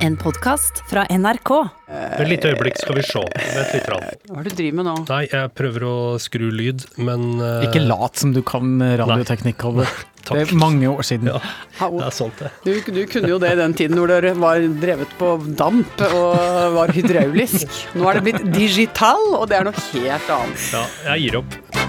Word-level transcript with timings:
En 0.00 0.16
podkast 0.16 0.80
fra 0.88 1.02
NRK. 1.10 1.50
Et 1.92 2.28
lite 2.28 2.48
øyeblikk 2.48 2.78
skal 2.80 2.96
vi 2.96 3.02
se. 3.04 3.20
Vent 3.20 3.74
litt. 3.74 3.88
Rann. 3.92 4.06
Hva 4.30 4.38
er 4.40 4.46
det 4.46 4.52
du 4.54 4.60
driver 4.62 4.78
med 4.78 4.86
nå? 4.88 4.94
Nei, 5.10 5.18
jeg 5.28 5.50
prøver 5.58 5.84
å 5.84 5.96
skru 6.22 6.46
lyd, 6.56 6.86
men 6.96 7.26
uh... 7.42 7.66
Ikke 7.66 7.82
lat 7.84 8.16
som 8.22 8.32
du 8.32 8.40
kan 8.46 8.80
radioteknikk. 8.80 9.60
Takk. 10.24 10.32
Det 10.36 10.40
er 10.46 10.56
mange 10.60 10.88
år 10.88 11.04
siden. 11.04 11.28
Ja, 11.32 11.40
det 11.80 12.06
er 12.06 12.16
sant, 12.16 12.40
det. 12.40 12.52
Du, 12.64 12.72
du 12.96 13.02
kunne 13.12 13.32
jo 13.32 13.40
det 13.42 13.52
i 13.52 13.60
den 13.60 13.76
tiden 13.76 14.00
hvor 14.00 14.08
dere 14.12 14.32
var 14.40 14.64
drevet 14.80 15.12
på 15.20 15.34
damp 15.58 16.04
og 16.08 16.40
var 16.76 16.92
hydraulisk. 16.96 17.68
Nå 17.96 18.08
er 18.08 18.20
det 18.20 18.26
blitt 18.28 18.50
digital, 18.56 19.30
og 19.36 19.48
det 19.52 19.60
er 19.60 19.68
noe 19.68 19.86
helt 19.90 20.34
annet. 20.38 20.68
Ja, 20.76 20.84
jeg 21.12 21.28
gir 21.28 21.40
opp. 21.42 21.79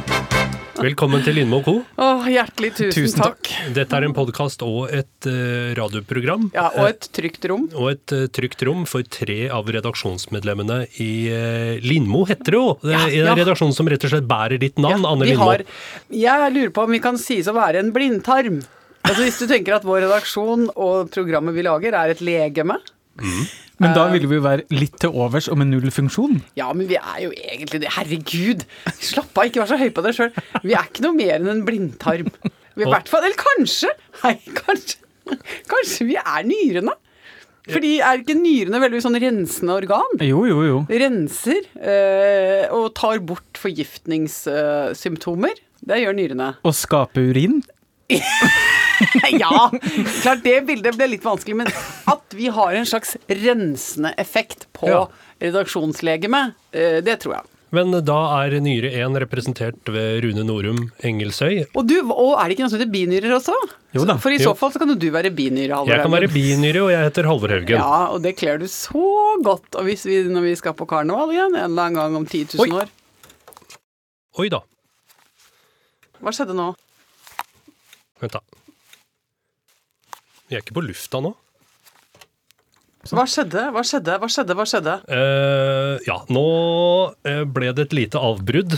Velkommen 0.82 1.22
til 1.22 1.36
Lindmo 1.38 1.60
Co. 1.62 1.76
Åh, 2.02 2.24
hjertelig 2.34 2.72
tusen, 2.74 2.94
Tusen 2.96 3.22
takk. 3.22 3.44
takk. 3.46 3.74
Dette 3.76 3.98
er 4.00 4.06
en 4.08 4.16
podkast 4.18 4.64
og 4.66 4.90
et 4.90 5.28
uh, 5.30 5.76
radioprogram. 5.78 6.48
Ja, 6.56 6.72
og 6.74 6.88
et 6.90 7.06
trygt 7.14 7.46
rom. 7.52 7.68
Og 7.78 7.92
et 7.92 8.14
uh, 8.18 8.24
trygt 8.34 8.64
rom 8.66 8.88
for 8.90 9.06
tre 9.06 9.44
av 9.54 9.70
redaksjonsmedlemmene 9.76 10.80
i 11.04 11.12
uh, 11.30 11.76
Lindmo, 11.86 12.24
heter 12.26 12.56
det 12.56 12.58
jo. 12.58 12.66
Ja, 12.82 13.04
er 13.06 13.14
en 13.20 13.30
ja. 13.30 13.38
redaksjon 13.44 13.76
som 13.78 13.92
rett 13.94 14.08
og 14.10 14.16
slett 14.16 14.26
bærer 14.30 14.58
ditt 14.62 14.82
navn, 14.82 15.06
Anne 15.06 15.30
Lindmo. 15.30 15.52
har, 15.52 15.66
jeg 16.10 16.56
lurer 16.58 16.74
på 16.74 16.88
om 16.88 16.98
vi 16.98 17.04
kan 17.04 17.22
sies 17.22 17.52
å 17.52 17.54
være 17.58 17.84
en 17.84 17.94
blindtarm. 17.94 18.64
Altså 19.06 19.22
Hvis 19.22 19.38
du 19.38 19.46
tenker 19.52 19.78
at 19.78 19.86
vår 19.86 20.08
redaksjon 20.08 20.72
og 20.74 21.14
programmet 21.14 21.58
vi 21.58 21.68
lager 21.70 21.98
er 21.98 22.16
et 22.16 22.26
legeme. 22.26 22.82
Men 23.82 23.96
da 23.98 24.04
ville 24.14 24.30
vi 24.30 24.38
jo 24.38 24.46
være 24.46 24.66
litt 24.74 24.98
til 25.02 25.14
overs 25.18 25.48
og 25.52 25.58
med 25.62 25.72
null 25.72 25.90
funksjon. 25.94 26.40
Ja, 26.60 26.70
men 26.78 26.90
vi 26.90 26.98
er 27.00 27.20
jo 27.26 27.32
egentlig 27.34 27.82
det. 27.84 27.92
Herregud! 27.98 28.66
Slapp 29.02 29.34
av, 29.36 29.50
ikke 29.50 29.64
vær 29.64 29.72
så 29.74 29.80
høy 29.82 29.90
på 29.96 30.06
deg 30.06 30.18
sjøl. 30.18 30.34
Vi 30.64 30.76
er 30.78 30.90
ikke 30.90 31.06
noe 31.08 31.18
mer 31.18 31.38
enn 31.40 31.54
en 31.56 31.66
blindtarm. 31.68 32.30
Vi 32.72 32.86
er 32.86 32.88
i 32.88 32.94
hvert 32.94 33.10
fall 33.12 33.26
Eller 33.28 33.40
kanskje! 33.40 33.90
Nei, 34.22 34.36
kanskje. 34.62 34.98
Kanskje 35.70 36.08
vi 36.10 36.16
er 36.22 36.42
nyrene? 36.48 36.94
Fordi 37.72 37.92
er 38.02 38.24
ikke 38.24 38.34
nyrene 38.36 38.80
veldig 38.82 39.02
sånn 39.04 39.18
rensende 39.22 39.76
organ? 39.78 40.16
Jo, 40.26 40.40
jo, 40.50 40.62
jo. 40.66 40.78
Renser 40.90 41.62
øh, 41.78 42.64
og 42.74 42.88
tar 42.98 43.22
bort 43.26 43.60
forgiftningssymptomer. 43.62 45.62
Det 45.82 45.98
gjør 46.02 46.18
nyrene. 46.18 46.50
Og 46.68 46.74
skape 46.78 47.22
urin. 47.32 47.62
ja, 49.44 49.72
klart 50.22 50.44
det 50.46 50.58
bildet 50.68 50.98
ble 51.00 51.08
litt 51.16 51.24
vanskelig, 51.26 51.56
men 51.64 51.72
at 52.12 52.36
vi 52.38 52.52
har 52.54 52.76
en 52.78 52.86
slags 52.90 53.16
rensende 53.30 54.14
effekt 54.22 54.68
på 54.78 54.90
Ja. 54.92 55.06
redaksjonslegemet, 55.42 56.54
eh, 56.74 57.00
det 57.06 57.20
tror 57.24 57.40
jeg. 57.40 57.48
Men 57.72 57.94
da 58.04 58.18
er 58.44 58.58
nyre 58.60 58.90
1 59.00 59.16
representert 59.24 59.88
ved 59.88 60.26
Rune 60.26 60.44
Norum 60.44 60.80
Engelsøy. 61.08 61.62
Og, 61.72 61.86
du, 61.88 61.94
og 62.12 62.34
er 62.36 62.50
det 62.52 62.58
ikke 62.58 62.66
noe 62.66 62.72
som 62.74 62.82
heter 62.82 62.92
binyrer 62.92 63.32
også? 63.38 63.56
Jo 63.96 64.04
da. 64.10 64.18
For 64.20 64.30
i 64.36 64.42
Jo. 64.42 64.50
så 64.52 64.58
fall 64.60 64.74
så 64.74 64.82
kan 64.82 64.92
jo 64.92 64.98
du 65.00 65.08
være 65.10 65.32
binyre, 65.32 65.78
Halvor. 65.78 65.94
Jeg 65.94 66.04
kan 66.04 66.12
være 66.12 66.28
binyre, 66.34 66.82
og 66.84 66.92
jeg 66.92 67.06
heter 67.08 67.30
Halvor 67.32 67.54
Haugen. 67.56 67.78
Ja, 67.80 68.02
og 68.12 68.20
det 68.26 68.36
kler 68.42 68.60
du 68.60 68.68
så 68.68 69.06
godt. 69.48 69.72
Og 69.80 69.88
hvis 69.88 70.04
vi, 70.04 70.20
når 70.28 70.44
vi 70.50 70.56
skal 70.60 70.76
på 70.76 70.84
karneval 70.92 71.32
igjen, 71.32 71.56
en 71.56 71.64
eller 71.72 71.88
annen 71.88 71.96
gang 72.02 72.20
om 72.20 72.26
10 72.28 72.58
000 72.60 72.66
Oi. 72.68 72.76
år 72.84 72.92
Oi 74.44 74.50
da. 74.52 74.60
Hva 76.22 76.32
skjedde 76.36 76.54
nå? 76.60 76.74
Vent, 78.22 78.36
da. 78.38 78.42
Vi 80.52 80.58
er 80.58 80.62
ikke 80.66 80.76
på 80.78 80.84
lufta 80.86 81.22
nå. 81.24 81.32
Hva 83.10 83.24
skjedde? 83.26 83.64
Hva 83.74 83.82
skjedde? 83.82 84.16
Hva 84.22 84.28
skjedde? 84.30 84.56
Hva 84.60 84.66
skjedde? 84.70 84.92
Uh, 85.10 85.96
ja, 86.06 86.20
nå 86.30 86.44
eh, 87.26 87.40
ble 87.50 87.72
det 87.74 87.88
et 87.88 87.96
lite 87.98 88.20
avbrudd. 88.22 88.76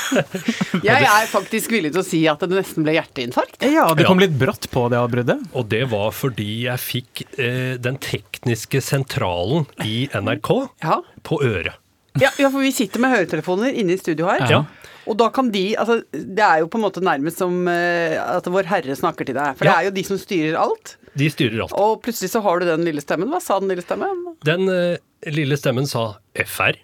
Jeg 0.88 1.04
er 1.04 1.26
faktisk 1.28 1.74
villig 1.74 1.90
til 1.92 2.00
å 2.00 2.06
si 2.08 2.22
at 2.30 2.40
det 2.40 2.56
nesten 2.56 2.86
ble 2.86 2.94
hjerteinfarkt. 2.96 3.58
Ja, 3.68 3.90
det 3.92 4.06
kom 4.08 4.16
Ja. 4.22 4.24
litt 4.24 4.38
brått 4.40 4.70
på 4.72 4.86
det 4.88 4.96
avbruddet. 4.96 5.44
Og 5.52 5.68
det 5.68 5.82
var 5.92 6.08
fordi 6.16 6.48
jeg 6.64 6.80
fikk 6.80 7.24
uh, 7.36 7.74
den 7.84 8.00
tekniske 8.00 8.80
sentralen 8.80 9.68
i 9.84 10.06
NRK 10.08 10.50
Ja. 10.86 11.02
på 11.28 11.42
øret. 11.44 11.76
Ja, 12.16 12.30
ja, 12.38 12.48
for 12.48 12.62
vi 12.64 12.72
sitter 12.72 13.02
med 13.02 13.12
høretelefoner 13.12 13.74
inne 13.76 13.98
i 13.98 14.00
studio 14.00 14.30
her. 14.30 14.46
Ja. 14.48 14.62
Og 15.06 15.16
da 15.20 15.28
kan 15.34 15.50
de 15.52 15.74
altså, 15.76 15.98
Det 16.12 16.40
er 16.44 16.60
jo 16.62 16.68
på 16.72 16.78
en 16.80 16.84
måte 16.86 17.02
nærmest 17.04 17.38
som 17.42 17.66
eh, 17.68 18.16
at 18.20 18.46
Vår 18.50 18.64
Herre 18.70 18.96
snakker 18.96 19.26
til 19.28 19.34
deg. 19.36 19.56
For 19.58 19.64
Ja. 19.68 19.74
det 19.74 19.80
er 19.80 19.90
jo 19.90 19.94
de 19.98 20.04
som 20.08 20.18
styrer 20.22 20.56
alt. 20.60 20.96
De 21.14 21.28
styrer 21.30 21.60
alt. 21.66 21.72
Og 21.78 22.00
plutselig 22.02 22.30
så 22.32 22.40
har 22.42 22.58
du 22.60 22.66
den 22.66 22.84
lille 22.88 23.00
stemmen. 23.04 23.28
Hva 23.30 23.40
sa 23.42 23.60
den 23.60 23.68
lille 23.70 23.84
stemmen? 23.84 24.24
Den 24.44 24.66
uh, 24.68 24.96
lille 25.30 25.56
stemmen 25.60 25.86
sa 25.86 26.14
FR. 26.34 26.80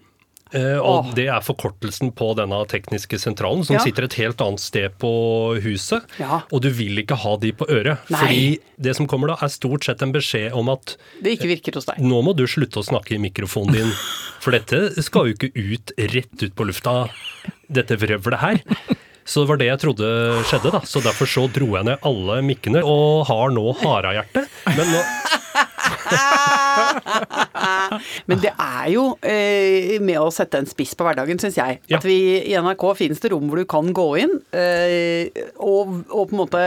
Uh, 0.51 0.79
og 0.83 0.97
Åh. 1.07 1.11
det 1.15 1.29
er 1.31 1.43
forkortelsen 1.47 2.11
på 2.19 2.33
denne 2.35 2.57
tekniske 2.67 3.19
sentralen, 3.23 3.63
som 3.65 3.77
Ja. 3.77 3.83
sitter 3.85 4.03
et 4.09 4.15
helt 4.19 4.41
annet 4.43 4.59
sted 4.63 4.97
på 4.99 5.11
huset. 5.63 6.03
Ja. 6.19 6.41
Og 6.51 6.63
du 6.63 6.71
vil 6.75 6.99
ikke 6.99 7.15
ha 7.23 7.37
de 7.39 7.53
på 7.55 7.69
øret. 7.71 8.03
Nei. 8.11 8.19
Fordi 8.19 8.59
det 8.83 8.97
som 8.99 9.07
kommer 9.07 9.29
da, 9.31 9.37
er 9.47 9.49
stort 9.55 9.85
sett 9.87 10.03
en 10.03 10.11
beskjed 10.15 10.53
om 10.59 10.69
at 10.75 10.97
Det 11.23 11.39
ikke 11.39 11.51
virker 11.55 11.75
hos 11.79 11.87
deg. 11.87 11.99
nå 12.03 12.19
må 12.27 12.35
du 12.35 12.47
slutte 12.51 12.83
å 12.83 12.87
snakke 12.87 13.15
i 13.15 13.23
mikrofonen 13.23 13.73
din, 13.79 13.93
for 14.43 14.51
dette 14.51 14.91
skal 15.03 15.31
jo 15.31 15.35
ikke 15.39 15.53
ut 15.55 15.93
rett 15.99 16.43
ut 16.43 16.55
på 16.59 16.67
lufta, 16.67 17.09
dette 17.71 17.99
vrøvlet 18.01 18.43
her. 18.43 18.61
Så 19.31 19.45
det 19.45 19.51
var 19.51 19.61
det 19.61 19.69
jeg 19.69 19.81
trodde 19.83 20.07
skjedde, 20.49 20.73
da. 20.75 20.81
Så 20.89 21.03
derfor 21.05 21.29
så 21.31 21.45
dro 21.55 21.69
jeg 21.77 21.87
ned 21.87 22.07
alle 22.09 22.41
mikkene, 22.43 22.83
og 22.83 23.29
har 23.29 23.53
nå 23.55 23.67
harehjerte. 23.83 24.47
Men 24.75 24.91
nå 24.91 25.03
Men 28.31 28.41
det 28.43 28.51
er 28.55 28.87
jo 28.93 29.05
eh, 29.27 29.97
med 30.03 30.19
å 30.21 30.29
sette 30.35 30.61
en 30.61 30.69
spiss 30.69 30.93
på 30.99 31.05
hverdagen, 31.07 31.39
syns 31.43 31.57
jeg. 31.59 31.79
Ja. 31.91 31.99
At 31.99 32.07
vi 32.07 32.17
i 32.41 32.55
NRK 32.59 32.85
finnes 32.99 33.23
det 33.23 33.31
rom 33.33 33.49
hvor 33.51 33.61
du 33.61 33.67
kan 33.71 33.91
gå 33.97 34.07
inn, 34.23 34.35
eh, 34.57 35.43
og, 35.59 35.93
og 36.11 36.31
på 36.31 36.37
en 36.37 36.41
måte, 36.43 36.63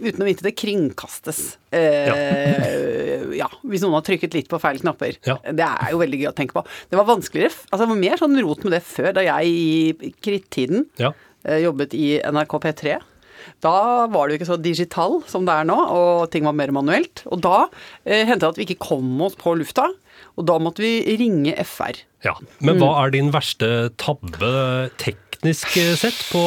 uten 0.00 0.24
å 0.24 0.28
vite 0.28 0.46
det, 0.46 0.54
kringkastes. 0.58 1.40
Eh, 1.74 3.26
ja. 3.38 3.48
Hvis 3.68 3.84
noen 3.84 3.98
har 3.98 4.06
trykket 4.06 4.36
litt 4.38 4.50
på 4.50 4.60
feil 4.62 4.80
knapper. 4.82 5.18
Ja. 5.28 5.36
Det 5.44 5.66
er 5.68 5.88
jo 5.94 6.00
veldig 6.02 6.22
gøy 6.22 6.30
å 6.32 6.36
tenke 6.38 6.56
på. 6.58 6.64
Det 6.90 6.98
var 7.00 7.08
vanskeligere, 7.10 7.54
altså 7.68 7.82
det 7.84 7.92
var 7.92 8.02
mer 8.06 8.16
sånn 8.20 8.38
rot 8.44 8.60
med 8.66 8.72
det 8.78 8.82
før, 8.88 9.10
da 9.18 9.22
jeg 9.26 9.52
i 9.52 10.12
krittiden 10.24 10.80
Ja. 11.00 11.10
eh, 11.44 11.60
jobbet 11.64 11.90
i 11.98 12.06
NRK 12.24 12.52
P3. 12.64 12.82
Da 13.64 14.06
var 14.06 14.28
det 14.28 14.36
jo 14.36 14.38
ikke 14.38 14.50
så 14.52 14.58
digital 14.62 15.16
som 15.26 15.46
det 15.48 15.54
er 15.54 15.66
nå, 15.66 15.76
og 15.76 16.28
ting 16.30 16.46
var 16.46 16.54
mer 16.58 16.70
manuelt. 16.74 17.24
Og 17.26 17.42
da 17.42 17.64
eh, 18.04 18.22
hendte 18.28 18.44
det 18.46 18.52
at 18.52 18.60
vi 18.60 18.68
ikke 18.68 18.84
kom 18.90 19.18
oss 19.26 19.34
på 19.38 19.56
lufta, 19.58 19.88
og 20.38 20.46
da 20.46 20.58
måtte 20.62 20.84
vi 20.84 21.16
ringe 21.18 21.54
FR. 21.66 21.98
ja. 22.26 22.36
Men 22.62 22.78
hva 22.82 22.92
er 23.04 23.14
din 23.14 23.32
verste 23.34 23.90
tabbe 23.98 24.52
teknisk 25.38 25.68
sett 25.98 26.18
på 26.32 26.40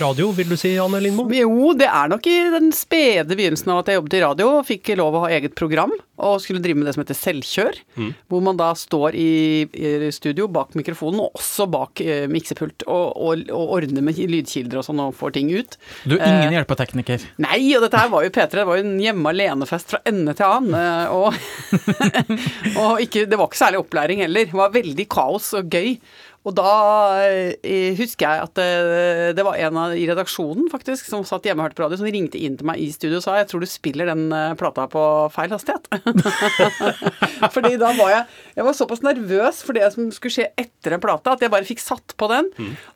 radio, 0.00 0.30
vil 0.34 0.48
du 0.50 0.56
si, 0.58 0.72
Anne 0.80 0.98
Lindmo? 1.00 1.28
Jo, 1.32 1.72
det 1.78 1.86
er 1.86 2.08
nok 2.10 2.26
i 2.26 2.36
den 2.50 2.72
spede 2.74 3.36
begynnelsen 3.38 3.70
av 3.70 3.82
at 3.82 3.90
jeg 3.92 3.98
jobbet 4.00 4.16
i 4.18 4.22
radio, 4.24 4.48
og 4.58 4.66
fikk 4.66 4.90
lov 4.98 5.14
å 5.14 5.22
ha 5.24 5.30
eget 5.30 5.54
program, 5.58 5.92
og 6.22 6.40
skulle 6.42 6.62
drive 6.62 6.78
med 6.78 6.86
det 6.88 6.94
som 6.96 7.02
heter 7.04 7.18
selvkjør, 7.18 7.78
hvor 8.30 8.42
man 8.42 8.58
da 8.58 8.72
står 8.78 9.14
i, 9.18 9.28
i 9.72 10.10
studio 10.14 10.48
bak 10.52 10.74
mikrofonen, 10.78 11.20
og 11.22 11.38
også 11.38 11.68
bak 11.70 12.02
eh, 12.04 12.24
miksepult, 12.30 12.84
og, 12.86 13.14
og, 13.16 13.44
og 13.54 13.74
ordner 13.78 14.02
med 14.06 14.18
lydkilder 14.18 14.80
og 14.82 14.86
sånn, 14.86 15.02
og 15.06 15.14
får 15.18 15.36
ting 15.38 15.52
ut. 15.54 15.78
Du 16.04 16.16
er 16.18 16.26
ingen 16.26 16.56
hjelpetekniker. 16.58 17.28
Nei, 17.42 17.60
og 17.78 17.86
dette 17.86 18.02
her 18.02 18.10
var 18.12 18.26
jo 18.26 18.34
P3, 18.34 18.50
det 18.58 18.66
var 18.68 18.80
jo 18.82 18.86
en 18.88 18.98
hjemme 19.02 19.32
alene-fest 19.34 19.94
fra 19.94 20.02
ende 20.08 20.34
til 20.38 20.46
annen. 20.50 20.74
eh, 20.74 21.14
Og, 21.14 21.30
og 22.82 23.00
ikke, 23.06 23.26
det 23.30 23.38
var 23.38 23.48
ikke 23.50 23.62
særlig 23.62 23.82
opplæring 23.82 24.22
heller. 24.26 24.50
Det 24.50 24.58
var 24.58 24.74
veldig 24.74 25.08
kaos 25.12 25.52
og 25.58 25.70
gøy. 25.72 25.96
Og 26.42 26.54
da 26.58 26.70
eh, 27.22 27.94
husker 27.98 28.26
jeg 28.26 28.46
at 28.48 28.58
det, 28.58 29.34
det 29.38 29.44
var 29.46 29.58
en 29.62 29.78
av 29.78 29.94
i 29.94 30.06
redaksjonen 30.08 30.66
faktisk 30.72 31.06
som 31.06 31.22
satt 31.26 31.46
hjemme 31.46 31.62
og 31.62 31.68
hørte 31.68 31.78
på 31.78 31.84
radio, 31.84 32.00
som 32.00 32.08
ringte 32.08 32.40
inn 32.40 32.56
til 32.58 32.66
meg 32.66 32.82
i 32.82 32.88
studio 32.94 33.20
og 33.20 33.24
sa 33.24 33.36
jeg 33.38 33.48
tror 33.52 33.62
du 33.62 33.68
spiller 33.70 34.10
den 34.10 34.26
eh, 34.34 34.54
plata 34.58 34.88
på 34.90 35.04
feil 35.34 35.54
hastighet. 35.54 35.86
Fordi 37.54 37.76
da 37.80 37.92
var 37.98 38.10
jeg 38.12 38.24
Jeg 38.56 38.66
var 38.66 38.76
såpass 38.76 39.02
nervøs 39.04 39.62
for 39.64 39.76
det 39.78 39.86
som 39.94 40.10
skulle 40.14 40.34
skje 40.34 40.48
etter 40.58 40.96
en 40.96 41.02
plate, 41.02 41.32
at 41.32 41.42
jeg 41.44 41.52
bare 41.52 41.66
fikk 41.66 41.80
satt 41.82 42.14
på 42.18 42.28
den. 42.30 42.50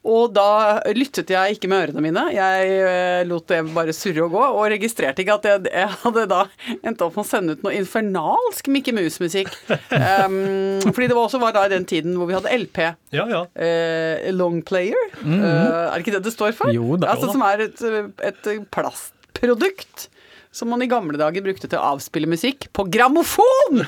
Og 0.07 0.35
da 0.37 0.83
lyttet 0.97 1.31
jeg 1.33 1.57
ikke 1.57 1.71
med 1.71 1.87
ørene 1.87 2.05
mine. 2.05 2.27
Jeg 2.35 2.75
eh, 2.83 3.23
lot 3.29 3.47
det 3.51 3.63
bare 3.77 3.95
surre 3.97 4.27
og 4.27 4.35
gå, 4.35 4.43
og 4.43 4.67
registrerte 4.73 5.23
ikke 5.23 5.39
at 5.39 5.49
jeg, 5.49 5.65
jeg 5.71 6.01
hadde 6.03 6.27
da 6.31 6.43
endt 6.83 7.05
opp 7.05 7.17
med 7.17 7.25
å 7.25 7.29
sende 7.29 7.57
ut 7.57 7.65
noe 7.65 7.77
infernalsk 7.79 8.71
Mikke 8.73 8.95
Mus-musikk. 8.97 9.53
Um, 9.71 10.83
fordi 10.95 11.09
det 11.09 11.17
var 11.17 11.25
også 11.25 11.41
var 11.43 11.55
da 11.57 11.67
i 11.69 11.73
den 11.73 11.87
tiden 11.89 12.17
hvor 12.19 12.29
vi 12.31 12.37
hadde 12.37 12.53
LP. 12.53 12.83
Ja, 13.15 13.27
ja. 13.31 13.36
Eh, 13.55 14.29
long 14.35 14.61
player. 14.67 15.09
Eh, 15.23 15.31
er 15.37 15.95
det 15.95 16.05
ikke 16.05 16.17
det 16.19 16.25
det 16.27 16.35
står 16.35 16.57
for? 16.59 16.73
Jo 16.75 16.99
da. 17.01 17.15
Altså, 17.15 17.33
som 17.35 17.45
er 17.47 17.67
et, 17.69 17.83
et 18.31 18.53
plastprodukt 18.75 20.09
som 20.57 20.71
man 20.73 20.81
i 20.81 20.89
gamle 20.89 21.19
dager 21.21 21.45
brukte 21.45 21.69
til 21.69 21.77
å 21.77 21.93
avspille 21.93 22.29
musikk 22.31 22.71
på 22.77 22.87
grammofon! 22.89 23.83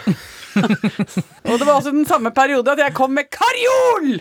og 1.49 1.55
det 1.55 1.65
var 1.65 1.79
også 1.79 1.95
den 1.95 2.05
samme 2.09 2.33
periode 2.37 2.75
at 2.75 2.83
jeg 2.83 2.97
kom 2.99 3.15
med 3.17 3.31
karjol 3.33 4.19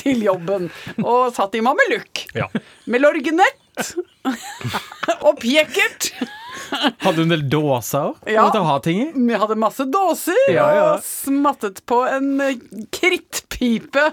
til 0.00 0.24
jobben, 0.24 0.70
og 1.04 1.34
satt 1.36 1.58
i 1.58 1.64
mamelukk. 1.64 2.24
ja. 2.38 2.48
Med 2.90 3.04
lorgenett 3.04 3.92
og 5.20 5.36
pjekert. 5.42 6.14
Hadde 7.02 7.16
du 7.16 7.22
en 7.26 7.32
del 7.34 7.44
dåser 7.50 8.14
Ja. 8.30 8.46
å 8.48 8.62
ha 8.66 8.78
ting 8.84 9.00
i? 9.02 9.06
Vi 9.14 9.38
hadde 9.42 9.56
masse 9.58 9.86
dåser 9.90 10.38
Ja, 10.52 10.66
ja. 10.74 10.84
og 10.94 11.04
smattet 11.06 11.82
på 11.90 12.02
en 12.08 12.32
eh, 12.44 12.56
krittpipe 12.94 14.08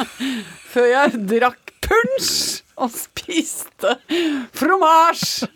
før 0.74 0.88
jeg 0.92 1.22
drakk 1.30 1.74
punsj 1.86 2.62
og 2.82 2.90
spiste 2.92 3.94
fromage. 4.56 5.46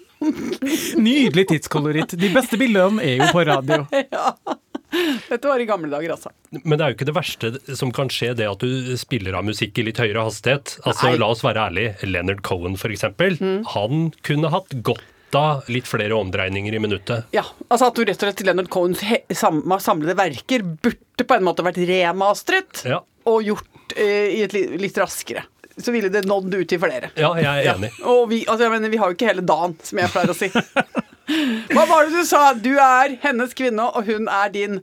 Nydelig 1.00 1.46
tidskoloritt. 1.50 2.14
De 2.20 2.28
beste 2.34 2.58
bildene 2.60 3.02
er 3.04 3.22
jo 3.22 3.30
på 3.34 3.44
radio. 3.48 3.84
Dette 5.30 5.46
var 5.46 5.62
i 5.62 5.66
gamle 5.68 5.86
dager, 5.92 6.12
altså. 6.16 6.32
Men 6.64 6.74
det 6.76 6.82
er 6.84 6.90
jo 6.92 6.96
ikke 6.98 7.06
det 7.10 7.14
verste 7.14 7.50
som 7.78 7.92
kan 7.94 8.08
skje, 8.10 8.32
det 8.38 8.48
at 8.50 8.62
du 8.64 8.96
spiller 8.98 9.36
av 9.38 9.46
musikk 9.46 9.78
i 9.78 9.84
litt 9.86 10.00
høyere 10.02 10.24
hastighet. 10.26 10.76
Altså, 10.82 11.06
Nei. 11.06 11.14
Mm. 11.14 11.20
La 11.22 11.28
oss 11.34 11.44
være 11.46 11.66
ærlige. 11.70 11.92
Leonard 12.10 12.42
Cohen, 12.46 12.74
for 12.80 12.90
eksempel. 12.94 13.38
Han 13.76 14.08
kunne 14.26 14.50
hatt 14.52 14.74
godt 14.86 15.04
av 15.38 15.68
litt 15.70 15.86
flere 15.88 16.16
omdreininger 16.16 16.74
i 16.74 16.80
minuttet. 16.82 17.24
Ja, 17.36 17.44
altså 17.68 17.86
At 17.90 17.94
du 17.98 18.04
rett 18.04 18.22
og 18.22 18.28
slett 18.30 18.42
Leonard 18.46 18.68
Cohens 18.72 19.00
he- 19.06 19.22
sam 19.36 19.62
samlede 19.80 20.16
verker 20.18 20.62
burde 20.64 21.26
på 21.26 21.36
en 21.36 21.44
måte 21.46 21.64
vært 21.66 21.80
remastret 21.88 22.84
Ja. 22.88 23.00
og 23.26 23.42
gjort 23.46 23.94
eh, 23.96 24.36
i 24.38 24.42
et 24.46 24.52
li 24.56 24.64
litt 24.80 24.98
raskere. 24.98 25.44
Så 25.80 25.92
ville 25.94 26.10
det 26.12 26.24
nådd 26.28 26.52
ut 26.54 26.68
til 26.68 26.78
flere. 26.82 27.10
Ja, 27.16 27.30
jeg 27.40 27.46
er 27.66 27.74
enig. 27.74 27.90
Og 28.04 28.26
vi, 28.28 28.42
altså 28.46 28.66
jeg 28.66 28.74
mener, 28.74 28.90
vi 28.92 28.98
har 29.00 29.08
jo 29.08 29.16
ikke 29.16 29.30
hele 29.30 29.44
dagen, 29.48 29.76
som 29.82 29.98
jeg 30.02 30.10
pleier 30.12 30.30
å 30.30 30.36
si. 30.36 30.50
Hva 31.74 31.84
var 31.88 32.04
det 32.10 32.18
du 32.18 32.24
sa? 32.26 32.52
Du 32.58 32.72
er 32.76 33.14
hennes 33.22 33.54
kvinne, 33.56 33.86
og 33.86 34.04
hun 34.10 34.28
er 34.28 34.48
din 34.52 34.80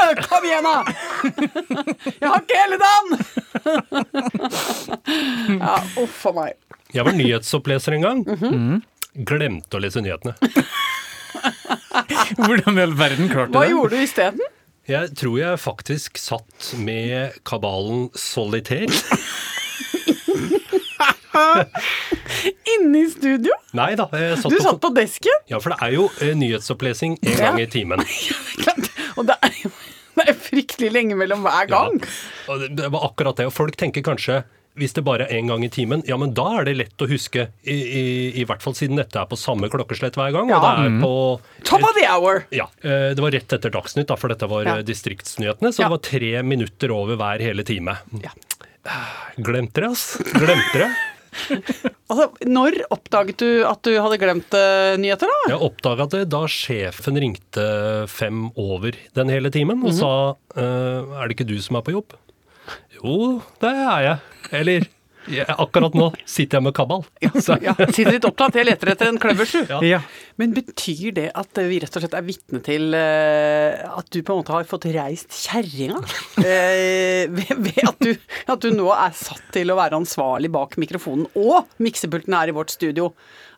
Øh, 0.00 0.16
Kom 0.24 0.44
igjen, 0.48 0.64
da! 0.64 0.84
Jeg 2.22 2.28
har 2.30 2.40
ikke 2.40 2.56
hele 2.56 2.78
dagen! 2.80 3.10
Ja, 5.60 5.74
uff 6.00 6.22
a 6.26 6.32
meg. 6.36 6.54
Jeg 6.94 7.04
var 7.06 7.12
nyhetsoppleser 7.18 7.96
en 7.98 8.06
gang. 8.06 8.22
Mhm. 8.26 8.78
Glemte 9.14 9.76
å 9.76 9.80
lese 9.82 10.00
nyhetene. 10.04 10.34
Hvordan 12.40 12.78
i 12.78 12.82
all 12.84 12.94
verden 12.98 13.28
klarte 13.30 13.52
Hva 13.54 13.64
det? 13.66 13.70
gjorde 13.72 13.96
du 13.96 14.02
isteden? 14.04 14.40
Jeg 14.90 15.12
tror 15.18 15.36
jeg 15.38 15.58
faktisk 15.62 16.18
satt 16.18 16.70
med 16.82 17.36
kabalen 17.46 18.08
solitaire. 18.18 18.90
Inne 22.74 23.02
i 23.04 23.06
studio? 23.12 23.54
Nei 23.76 23.92
da. 23.98 24.06
Jeg 24.16 24.38
satt 24.40 24.50
Du 24.52 24.56
på, 24.58 24.64
satt 24.64 24.80
på 24.82 24.90
desken? 24.96 25.44
Ja, 25.50 25.60
for 25.62 25.74
det 25.74 25.78
er 25.86 25.94
jo 25.94 26.08
eh, 26.24 26.32
nyhetsopplesing 26.38 27.18
en 27.22 27.30
Ja. 27.32 27.38
gang 27.50 27.60
i 27.62 27.66
timen. 27.70 28.02
Og 29.18 29.26
det 29.28 29.36
er 29.46 29.56
jo 29.64 29.72
det 30.20 30.24
er 30.28 30.36
fryktelig 30.36 30.90
lenge 30.92 31.14
mellom 31.16 31.40
hver 31.46 31.68
gang. 31.70 31.94
Det- 32.02 32.72
det 32.76 32.88
var 32.92 33.06
akkurat 33.08 33.36
det. 33.38 33.46
Og 33.48 33.54
folk 33.56 33.76
tenker 33.78 34.02
kanskje 34.04 34.42
hvis 34.80 34.94
det 34.96 35.04
bare 35.06 35.26
er 35.28 35.36
én 35.38 35.50
gang 35.50 35.62
i 35.66 35.68
timen, 35.72 36.02
ja, 36.08 36.16
men 36.20 36.32
da 36.36 36.46
er 36.60 36.64
det 36.70 36.74
lett 36.78 37.04
å 37.04 37.08
huske. 37.10 37.46
I, 37.68 37.76
i, 37.76 38.04
i 38.40 38.46
hvert 38.48 38.64
fall 38.64 38.74
siden 38.78 38.96
dette 39.00 39.20
er 39.20 39.28
på 39.30 39.36
samme 39.38 39.68
klokkeslett 39.72 40.16
hver 40.18 40.32
gang. 40.34 40.50
Og 40.56 40.64
det 40.64 40.72
er 40.86 40.96
på 41.02 41.12
Top 41.68 41.84
of 41.84 41.94
the 41.98 42.06
hour! 42.08 42.42
Ja. 42.56 42.66
eh, 42.82 43.12
Det 43.14 43.20
var 43.24 43.36
rett 43.36 43.52
etter 43.58 43.72
Dagsnytt, 43.76 44.08
da, 44.10 44.16
for 44.20 44.32
dette 44.32 44.48
var 44.50 44.64
Ja. 44.66 44.78
eh, 44.80 44.84
distriktsnyhetene. 44.88 45.70
Så 45.72 45.84
Ja. 45.84 45.88
det 45.88 45.94
var 45.98 46.04
tre 46.08 46.32
minutter 46.42 46.90
over 46.96 47.16
hver 47.20 47.40
hele 47.44 47.62
time. 47.68 47.98
Ja. 48.24 48.32
Glemte 49.36 49.80
det, 49.84 49.90
ass. 49.92 50.16
Glemte 50.34 50.84
det. 50.86 50.90
Altså, 52.10 52.24
når 52.42 52.74
oppdaget 52.90 53.38
du 53.38 53.60
at 53.62 53.84
du 53.86 53.92
hadde 54.02 54.16
glemt 54.18 54.50
uh, 54.50 54.96
nyheter, 54.98 55.30
da? 55.30 55.52
Jeg 55.52 55.60
oppdaga 55.62 56.08
det 56.10 56.24
da 56.32 56.40
sjefen 56.50 57.20
ringte 57.22 57.66
fem 58.10 58.48
over 58.58 58.96
den 59.14 59.30
hele 59.30 59.52
timen 59.54 59.78
og 59.86 59.94
sa 59.94 60.08
uh, 60.34 61.20
er 61.20 61.30
det 61.30 61.36
ikke 61.36 61.46
du 61.46 61.54
som 61.62 61.78
er 61.78 61.84
på 61.86 61.94
jobb? 61.94 62.16
Jo, 62.98 63.40
det 63.62 63.74
er 63.74 64.06
jeg. 64.06 64.16
Eller 64.60 64.88
ja, 65.28 65.44
akkurat 65.60 65.94
nå 65.94 66.06
sitter 66.24 66.58
jeg 66.58 66.64
med 66.64 66.74
kabal. 66.74 67.02
Ja, 67.22 67.30
Ja, 67.60 67.74
Sitter 67.92 68.14
litt 68.16 68.24
opptatt. 68.26 68.56
Jeg 68.56 68.66
leter 68.66 68.90
etter 68.94 69.10
en 69.10 69.18
kløversju. 69.20 69.66
Ja. 69.68 69.80
Ja. 69.84 69.98
Men 70.40 70.54
betyr 70.56 71.12
det 71.16 71.26
at 71.36 71.60
vi 71.68 71.80
rett 71.82 71.96
og 71.98 72.02
slett 72.02 72.16
er 72.16 72.24
vitne 72.24 72.62
til 72.64 72.96
eh, 72.96 73.76
at 73.84 74.08
du 74.08 74.22
på 74.24 74.32
en 74.32 74.40
måte 74.40 74.54
har 74.56 74.68
fått 74.70 74.88
reist 74.96 75.36
kjerringa? 75.44 76.00
Eh, 76.40 77.28
ved 77.28 77.50
ved 77.60 77.82
at, 77.84 77.98
du, 78.00 78.14
at 78.48 78.62
du 78.64 78.70
nå 78.72 78.86
er 78.94 79.12
satt 79.14 79.50
til 79.52 79.70
å 79.70 79.76
være 79.76 79.98
ansvarlig 79.98 80.48
bak 80.54 80.78
mikrofonen, 80.80 81.26
og 81.36 81.68
miksepulten 81.84 82.34
er 82.38 82.48
i 82.50 82.54
vårt 82.56 82.72
studio. 82.72 83.10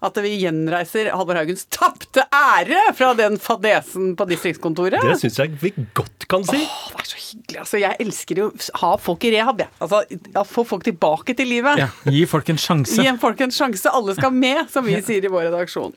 At 0.03 0.17
vi 0.19 0.33
gjenreiser 0.41 1.13
Halvor 1.15 1.39
Haugens 1.39 1.65
tapte 1.71 2.25
ære 2.35 2.81
fra 2.99 3.13
den 3.15 3.37
fadesen 3.39 4.17
på 4.19 4.27
distriktskontoret. 4.27 4.99
Det 4.99 5.15
syns 5.21 5.39
jeg 5.39 5.53
vi 5.63 5.71
godt 5.95 6.27
kan 6.31 6.43
si. 6.49 6.59
Åh, 6.59 6.89
det 6.97 7.05
er 7.05 7.11
så 7.13 7.21
hyggelig. 7.23 7.59
Altså, 7.63 7.79
jeg 7.85 7.97
elsker 8.03 8.41
jo 8.43 8.49
å 8.51 8.81
ha 8.83 8.91
folk 8.99 9.29
i 9.29 9.33
rehab, 9.37 9.63
jeg. 9.63 9.71
Altså, 9.79 10.03
få 10.51 10.65
folk 10.67 10.83
tilbake 10.89 11.37
til 11.39 11.47
livet. 11.55 11.79
ja. 11.79 11.87
Gi 12.11 12.25
folk 12.27 12.51
en 12.51 12.59
sjanse. 12.59 12.99
Gi 12.99 13.15
folk 13.23 13.41
en 13.47 13.55
sjanse. 13.55 13.95
Alle 13.95 14.17
skal 14.19 14.35
med, 14.35 14.65
som 14.75 14.85
vi 14.85 14.99
sier 15.07 15.23
i 15.23 15.31
vår 15.31 15.47
redaksjon. 15.53 15.95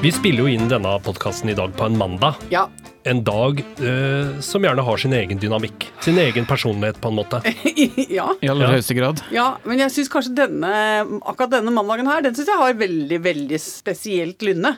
Vi 0.00 0.08
spiller 0.16 0.46
jo 0.46 0.48
inn 0.48 0.70
denne 0.72 0.94
podkasten 1.04 1.52
i 1.52 1.54
dag 1.58 1.74
på 1.76 1.84
en 1.90 1.98
mandag. 2.00 2.40
Ja. 2.48 2.64
En 3.08 3.22
dag 3.24 3.60
eh, 3.80 4.40
som 4.44 4.60
gjerne 4.64 4.82
har 4.84 5.00
sin 5.00 5.14
egen 5.16 5.38
dynamikk. 5.40 5.86
Sin 6.04 6.18
egen 6.20 6.44
personlighet, 6.48 6.98
på 7.00 7.08
en 7.08 7.16
måte. 7.16 7.38
ja. 8.12 8.26
I 8.44 8.50
aller 8.52 8.66
Ja. 8.66 8.72
høyeste 8.74 8.96
grad. 8.98 9.22
Ja, 9.32 9.46
men 9.64 9.80
jeg 9.80 9.94
syns 9.94 10.10
kanskje 10.12 10.34
denne, 10.36 10.72
akkurat 11.24 11.54
denne 11.54 11.72
mandagen 11.72 12.10
her, 12.10 12.20
den 12.26 12.36
syns 12.36 12.50
jeg 12.52 12.60
har 12.60 12.76
veldig, 12.76 13.20
veldig 13.24 13.60
spesielt 13.62 14.44
lynne. 14.44 14.74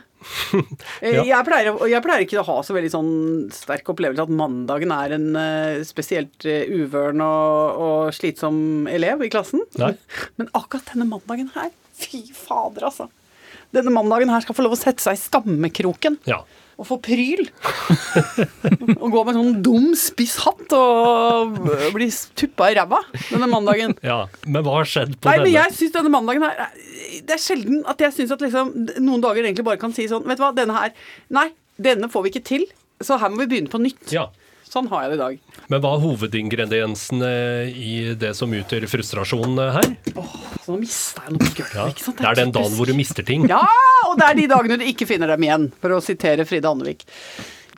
Eh, 1.02 1.16
Ja. 1.19 1.24
jeg, 1.26 1.42
pleier, 1.48 1.72
jeg 1.90 2.04
pleier 2.04 2.22
ikke 2.22 2.38
å 2.44 2.46
ha 2.46 2.60
så 2.62 2.76
veldig 2.76 2.92
sånn 2.94 3.10
sterk 3.50 3.90
opplevelse 3.90 4.22
at 4.28 4.30
mandagen 4.38 4.94
er 4.94 5.16
en 5.18 5.26
eh, 5.34 5.80
spesielt 5.88 6.46
uh, 6.46 6.62
uvøren 6.78 7.25
og, 7.26 7.82
og 7.82 8.14
slitsom 8.14 8.86
elev 8.86 9.26
i 9.26 9.32
klassen. 9.34 9.66
Nei. 9.82 9.96
Men 10.38 10.46
akkurat 10.54 10.94
denne 10.94 11.10
mandagen 11.10 11.50
her, 11.58 11.75
fy 11.98 12.22
fader, 12.38 12.86
altså. 12.92 13.10
Denne 13.75 13.90
mandagen 13.90 14.30
her 14.30 14.44
skal 14.46 14.54
få 14.54 14.62
lov 14.68 14.76
å 14.76 14.78
sette 14.78 15.02
seg 15.02 15.16
i 15.18 15.22
skammekroken 15.26 16.20
Ja. 16.30 16.44
Og 16.82 16.88
få 16.88 16.99
pryl. 17.05 17.44
og 18.99 19.08
gå 19.14 19.23
med 19.29 19.37
sånn 19.38 19.61
dum, 19.64 19.88
spiss 19.99 20.34
hatt 20.43 20.75
og 20.76 21.56
bli 21.94 22.08
tuppa 22.38 22.70
i 22.73 22.76
ræva 22.79 23.00
denne 23.31 23.49
mandagen. 23.50 23.94
ja. 24.05 24.25
Men 24.46 24.67
hva 24.67 24.81
har 24.81 24.88
skjedd 24.90 25.14
på 25.23 25.31
Nei, 25.31 25.37
men 25.38 25.46
denne? 25.49 25.56
jeg 25.61 25.76
synes 25.79 25.94
denne 25.96 26.12
mandagen 26.12 26.43
her 26.46 26.62
Det 27.23 27.37
er 27.37 27.43
sjelden 27.43 27.82
at 27.88 28.02
jeg 28.02 28.14
syns 28.19 28.34
at 28.34 28.43
liksom 28.44 28.73
noen 29.05 29.23
dager 29.23 29.44
egentlig 29.46 29.64
bare 29.67 29.81
kan 29.81 29.94
si 29.94 30.08
sånn 30.11 30.26
Vet 30.26 30.40
du 30.40 30.44
hva, 30.44 30.52
denne 30.56 30.75
her 30.76 30.94
Nei, 31.32 31.49
denne 31.82 32.11
får 32.12 32.26
vi 32.26 32.32
ikke 32.34 32.46
til, 32.52 32.64
så 33.02 33.19
her 33.23 33.31
må 33.32 33.43
vi 33.44 33.49
begynne 33.55 33.70
på 33.73 33.81
nytt. 33.82 34.11
Ja. 34.14 34.28
Sånn 34.73 34.87
har 34.88 35.02
jeg 35.05 35.12
det 35.12 35.17
i 35.19 35.20
dag. 35.20 35.56
Men 35.69 35.82
hva 35.85 35.90
er 35.99 36.02
hovedingrediensene 36.05 37.31
i 37.76 37.94
det 38.17 38.31
som 38.38 38.52
utgjør 38.56 38.87
frustrasjonen 38.88 39.58
her? 39.76 39.88
Så 40.62 40.73
nå 40.73 40.78
mista 40.81 41.26
jeg 41.26 41.35
noe 41.35 41.43
på 41.43 41.50
gulvet, 41.58 41.75
Ja. 41.76 41.87
Det 42.23 42.28
er 42.31 42.38
den 42.38 42.55
dagen 42.55 42.76
hvor 42.78 42.88
du 42.88 42.94
mister 42.96 43.26
ting. 43.26 43.44
Ja, 43.50 43.61
og 44.08 44.20
det 44.20 44.28
er 44.28 44.38
de 44.38 44.46
dagene 44.50 44.78
du 44.81 44.87
ikke 44.87 45.08
finner 45.08 45.32
dem 45.32 45.44
igjen, 45.46 45.66
for 45.82 45.96
å 45.96 46.02
sitere 46.04 46.46
Fride 46.49 46.70
Andevik. 46.70 47.04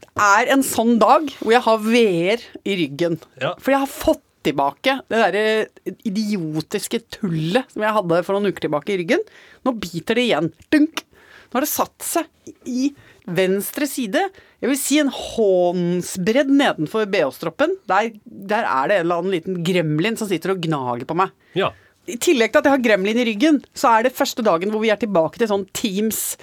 Det 0.04 0.28
er 0.28 0.52
en 0.54 0.62
sånn 0.66 0.96
dag 1.02 1.26
hvor 1.40 1.54
jeg 1.54 1.64
har 1.64 1.82
veer 1.82 2.44
i 2.62 2.76
ryggen. 2.84 3.18
Ja. 3.42 3.54
For 3.58 3.74
jeg 3.74 3.82
har 3.82 3.90
fått 3.90 4.22
tilbake 4.44 4.98
det 5.08 5.20
derre 5.22 5.94
idiotiske 6.04 7.00
tullet 7.16 7.72
som 7.72 7.84
jeg 7.84 7.96
hadde 7.96 8.20
for 8.26 8.36
noen 8.36 8.52
uker 8.52 8.66
tilbake 8.66 8.94
i 8.94 9.00
ryggen. 9.00 9.24
Nå 9.64 9.74
biter 9.80 10.18
det 10.18 10.28
igjen. 10.28 10.52
Dunk! 10.74 11.02
Nå 11.48 11.58
har 11.58 11.64
det 11.64 11.70
satt 11.70 12.04
seg 12.04 12.50
i 12.68 12.90
venstre 13.24 13.86
side. 13.88 14.20
Jeg 14.60 14.70
vil 14.70 14.80
si 14.80 14.98
en 15.00 15.12
håndsbredd 15.12 16.50
nedenfor 16.52 17.06
BH-stroppen. 17.10 17.76
Der, 17.90 18.10
der 18.24 18.66
er 18.68 18.90
det 18.90 18.98
en 18.98 19.06
eller 19.06 19.22
annen 19.22 19.34
liten 19.36 19.60
gremlin 19.66 20.18
som 20.20 20.28
sitter 20.30 20.54
og 20.54 20.62
gnager 20.64 21.06
på 21.08 21.16
meg. 21.18 21.32
Ja. 21.56 21.70
I 22.04 22.18
tillegg 22.20 22.52
til 22.52 22.60
at 22.60 22.68
jeg 22.68 22.76
har 22.76 22.84
gremlin 22.84 23.20
i 23.20 23.26
ryggen, 23.30 23.62
så 23.72 23.94
er 23.96 24.06
det 24.06 24.16
første 24.16 24.44
dagen 24.44 24.72
hvor 24.72 24.82
vi 24.82 24.92
er 24.92 25.00
tilbake 25.00 25.40
til 25.40 25.50
sånn 25.50 25.68
Teams. 25.76 26.34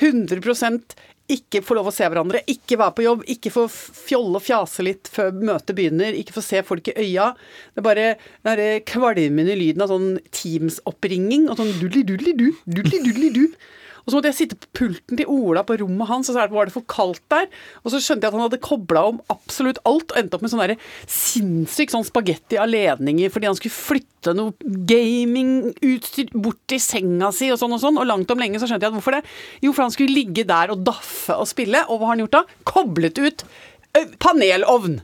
100% 0.00 0.94
ikke 1.30 1.62
få 1.62 1.76
lov 1.78 1.90
å 1.90 1.94
se 1.94 2.06
hverandre, 2.08 2.42
ikke 2.50 2.78
være 2.80 2.94
på 2.96 3.04
jobb, 3.04 3.24
ikke 3.30 3.52
få 3.54 3.66
fjolle 3.70 4.40
og 4.40 4.44
fjase 4.44 4.84
litt 4.86 5.10
før 5.12 5.30
møtet 5.36 5.76
begynner, 5.78 6.16
ikke 6.16 6.34
få 6.34 6.42
se 6.44 6.62
folk 6.66 6.90
i 6.90 6.96
øya. 6.98 7.30
Det 7.74 7.82
er 7.82 7.86
bare 7.86 8.06
den 8.16 8.48
derre 8.50 8.70
kvalmende 8.88 9.54
lyden 9.58 9.84
av 9.84 9.92
sånn 9.92 10.08
Teams-oppringing 10.34 11.46
og 11.50 11.60
sånn 11.60 11.76
dudli-dudli-du, 11.82 12.48
dudli-dudli-du. 12.66 13.44
Og 14.10 14.12
så 14.12 14.18
måtte 14.18 14.32
jeg 14.32 14.38
sitte 14.40 14.56
på 14.58 14.70
pulten 14.80 15.20
til 15.20 15.28
Ola 15.30 15.62
på 15.62 15.76
rommet 15.78 16.08
hans, 16.10 16.26
og 16.26 16.34
så 16.34 16.46
var 16.50 16.66
det 16.66 16.74
for 16.74 16.86
kaldt 16.90 17.22
der. 17.30 17.46
Og 17.84 17.92
så 17.94 18.00
skjønte 18.02 18.26
jeg 18.26 18.32
at 18.32 18.36
han 18.36 18.42
hadde 18.42 18.58
kobla 18.64 19.04
om 19.12 19.20
absolutt 19.30 19.78
alt, 19.86 20.10
og 20.10 20.18
endte 20.18 20.34
opp 20.34 20.42
med 20.42 20.50
sånn 20.50 20.74
sinnssyk 21.06 21.94
sånn 21.94 22.06
spagetti 22.08 22.58
av 22.58 22.70
ledninger 22.70 23.30
fordi 23.30 23.46
han 23.46 23.58
skulle 23.58 23.76
flytte 23.76 24.34
noe 24.34 24.74
gamingutstyr 24.90 26.34
bort 26.34 26.58
til 26.68 26.82
senga 26.82 27.30
si 27.34 27.52
og 27.54 27.60
sånn 27.60 27.76
og 27.78 27.82
sånn. 27.84 28.00
Og 28.02 28.08
langt 28.10 28.34
om 28.34 28.42
lenge 28.42 28.58
så 28.58 28.66
skjønte 28.66 28.88
jeg 28.88 28.92
at 28.92 28.98
hvorfor 28.98 29.20
det. 29.20 29.22
Jo, 29.62 29.70
for 29.70 29.86
han 29.86 29.94
skulle 29.94 30.16
ligge 30.16 30.46
der 30.48 30.74
og 30.74 30.82
daffe 30.88 31.38
og 31.38 31.46
spille, 31.50 31.86
og 31.86 32.00
hva 32.00 32.10
har 32.10 32.16
han 32.16 32.24
gjort 32.26 32.40
da? 32.40 32.42
Koblet 32.66 33.22
ut 33.22 33.46
panelovn. 34.18 35.00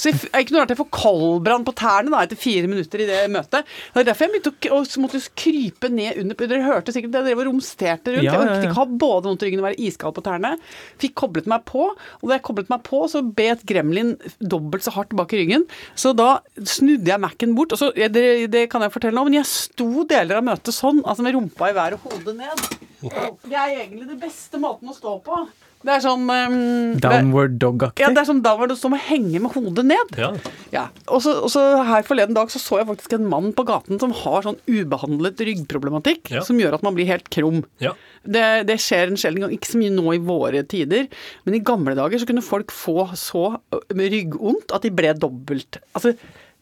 Så 0.00 0.12
jeg 0.12 0.46
ikke 0.46 0.54
noe 0.54 0.62
rart 0.62 0.72
jeg 0.72 0.80
får 0.80 0.88
koldbrann 0.96 1.64
på 1.66 1.74
tærne 1.76 2.12
da, 2.12 2.22
etter 2.24 2.38
fire 2.40 2.70
minutter 2.70 3.02
i 3.04 3.08
det 3.08 3.20
møtet. 3.32 3.68
Det 3.92 4.02
er 4.02 4.08
derfor 4.08 4.26
jeg 4.26 4.34
begynte 4.34 4.72
å, 4.72 4.80
å 4.80 5.02
måtte 5.04 5.20
krype 5.38 5.90
ned 5.92 6.20
under 6.22 6.48
Dere 6.50 6.64
hørte 6.64 6.94
sikkert 6.94 7.12
det, 7.12 7.20
jeg 7.20 7.28
drev 7.28 7.42
og 7.42 7.48
romsterte 7.50 8.14
rundt. 8.14 8.24
Ja, 8.24 8.32
jeg 8.32 8.46
orket 8.46 8.66
ikke 8.70 8.78
ha 8.80 8.86
både 9.04 9.28
vondt 9.28 9.44
i 9.44 9.48
ryggen 9.50 9.62
og 9.62 9.68
være 9.68 9.80
iskald 9.86 10.16
på 10.16 10.24
tærne. 10.26 10.54
Fikk 11.02 11.14
koblet 11.20 11.50
meg 11.50 11.66
på, 11.68 11.90
og 11.92 12.24
da 12.26 12.38
jeg 12.38 12.44
koblet 12.48 12.72
meg 12.72 12.82
på, 12.88 13.02
så 13.12 13.22
bet 13.22 13.62
gremlin 13.68 14.16
dobbelt 14.40 14.86
så 14.86 14.94
hardt 14.96 15.14
bak 15.18 15.34
i 15.36 15.42
ryggen. 15.42 15.68
Så 15.94 16.14
da 16.16 16.30
snudde 16.58 17.12
jeg 17.12 17.22
Mac-en 17.22 17.54
bort, 17.58 17.76
og 17.76 17.82
så, 17.82 17.92
det, 17.92 18.26
det 18.52 18.66
kan 18.72 18.82
jeg 18.86 18.94
fortelle 18.96 19.16
nå, 19.18 19.26
men 19.28 19.40
jeg 19.42 19.50
sto 19.52 20.06
deler 20.08 20.40
av 20.40 20.46
møtet 20.48 20.74
sånn, 20.74 21.04
altså 21.04 21.26
med 21.26 21.36
rumpa 21.36 21.70
i 21.70 21.76
været 21.76 22.00
og 22.00 22.08
hodet 22.08 22.38
ned. 22.40 22.64
Det 23.00 23.56
er 23.56 23.76
egentlig 23.82 24.08
den 24.08 24.20
beste 24.20 24.60
måten 24.60 24.90
å 24.90 24.96
stå 24.96 25.18
på. 25.24 25.44
Det 25.80 25.92
er 25.94 26.02
sånn 26.04 26.26
um, 26.28 26.56
Downward 27.00 27.54
dog-aktig. 27.62 28.02
Ja, 28.04 28.10
det 28.12 28.20
er 28.20 28.26
sånn 28.28 28.42
downward, 28.44 28.74
som 28.76 28.92
å 28.92 28.98
henge 29.00 29.40
med 29.40 29.54
hodet 29.54 29.86
ned. 29.88 30.10
Ja. 30.20 30.28
Ja. 30.74 30.82
Og 31.08 31.22
så, 31.24 31.32
og 31.46 31.48
så 31.52 31.62
her 31.88 32.04
forleden 32.04 32.36
dag 32.36 32.52
så, 32.52 32.60
så 32.60 32.80
jeg 32.82 32.88
faktisk 32.90 33.14
en 33.16 33.24
mann 33.30 33.48
på 33.56 33.64
gaten 33.68 34.00
som 34.02 34.12
har 34.12 34.44
sånn 34.44 34.58
ubehandlet 34.68 35.40
ryggproblematikk, 35.48 36.28
Ja. 36.34 36.42
som 36.44 36.60
gjør 36.60 36.76
at 36.76 36.84
man 36.84 36.98
blir 36.98 37.08
helt 37.08 37.30
krum. 37.32 37.62
Ja. 37.80 37.94
Det, 38.28 38.44
det 38.68 38.76
skjer 38.84 39.08
en 39.08 39.16
sjelden 39.20 39.46
gang, 39.46 39.54
ikke 39.56 39.70
så 39.72 39.80
mye 39.80 39.94
nå 39.94 40.16
i 40.18 40.20
våre 40.20 40.60
tider, 40.68 41.08
men 41.48 41.56
i 41.56 41.62
gamle 41.64 41.96
dager 41.96 42.20
så 42.20 42.28
kunne 42.28 42.44
folk 42.44 42.74
få 42.76 43.08
så 43.16 43.46
ryggvondt 43.88 44.76
at 44.76 44.84
de 44.84 44.92
ble 44.94 45.14
dobbelt 45.16 45.80
Altså, 45.96 46.12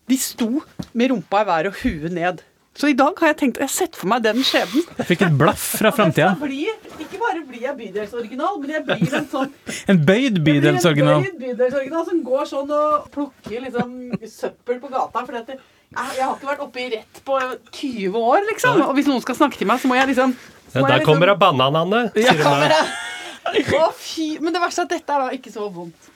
de 0.08 0.16
sto 0.20 0.62
med 0.96 1.10
rumpa 1.10 1.42
i 1.42 1.48
været 1.50 1.72
og 1.72 1.82
huet 1.82 2.14
ned. 2.14 2.40
Så 2.78 2.86
i 2.86 2.94
dag 2.94 3.16
har 3.18 3.32
jeg 3.32 3.36
tenkt, 3.40 3.56
jeg 3.58 3.66
har 3.66 3.72
sett 3.74 3.96
for 3.98 4.06
meg 4.10 4.22
den 4.22 4.44
skjebnen. 4.46 4.84
Fikk 5.08 5.24
et 5.26 5.32
blaff 5.38 5.62
fra 5.80 5.90
framtida. 5.94 6.28
Ikke 6.38 7.18
bare 7.18 7.40
blir 7.48 7.64
jeg 7.64 7.74
bydelsoriginal, 7.78 8.60
men 8.62 8.70
jeg 8.76 8.84
blir 8.86 9.16
en 9.18 9.26
sånn 9.32 9.50
En 9.90 9.98
bøyd 10.06 10.38
bydelsoriginal. 10.46 11.24
Jeg 11.24 11.32
blir 11.32 11.32
en 11.32 11.40
bøyd 11.40 11.56
bydelsoriginal 11.58 12.04
som 12.06 12.20
går 12.28 12.46
sånn 12.52 12.70
og 12.76 13.08
plukker 13.14 13.64
liksom 13.66 13.96
søppel 14.30 14.78
på 14.84 14.92
gata. 14.92 15.24
For 15.26 15.40
jeg, 15.40 15.58
jeg 15.58 16.22
har 16.22 16.36
ikke 16.36 16.50
vært 16.52 16.62
oppe 16.68 16.84
i 16.84 16.88
rett 16.94 17.20
på 17.26 17.40
20 17.80 18.20
år, 18.22 18.46
liksom. 18.52 18.84
Og 18.86 18.94
hvis 19.00 19.10
noen 19.10 19.26
skal 19.26 19.40
snakke 19.40 19.58
til 19.58 19.70
meg, 19.70 19.82
så 19.82 19.90
må 19.90 19.98
jeg 19.98 20.12
liksom 20.12 20.36
må 20.38 20.38
Ja, 20.38 20.80
må 20.84 20.88
jeg 20.92 21.00
liksom- 21.00 21.08
kommer 21.08 21.32
det 21.32 21.38
bananene, 21.42 22.04
sier 22.14 22.44
hun. 22.44 22.62
men. 22.62 23.74
Å, 23.80 23.90
fy. 23.96 24.36
Men 24.44 24.52
det 24.52 24.60
verste 24.60 24.84
er 24.84 24.86
at 24.86 24.90
dette 24.92 25.14
er 25.14 25.24
da 25.24 25.28
ikke 25.34 25.50
så 25.50 25.66
vondt. 25.72 26.10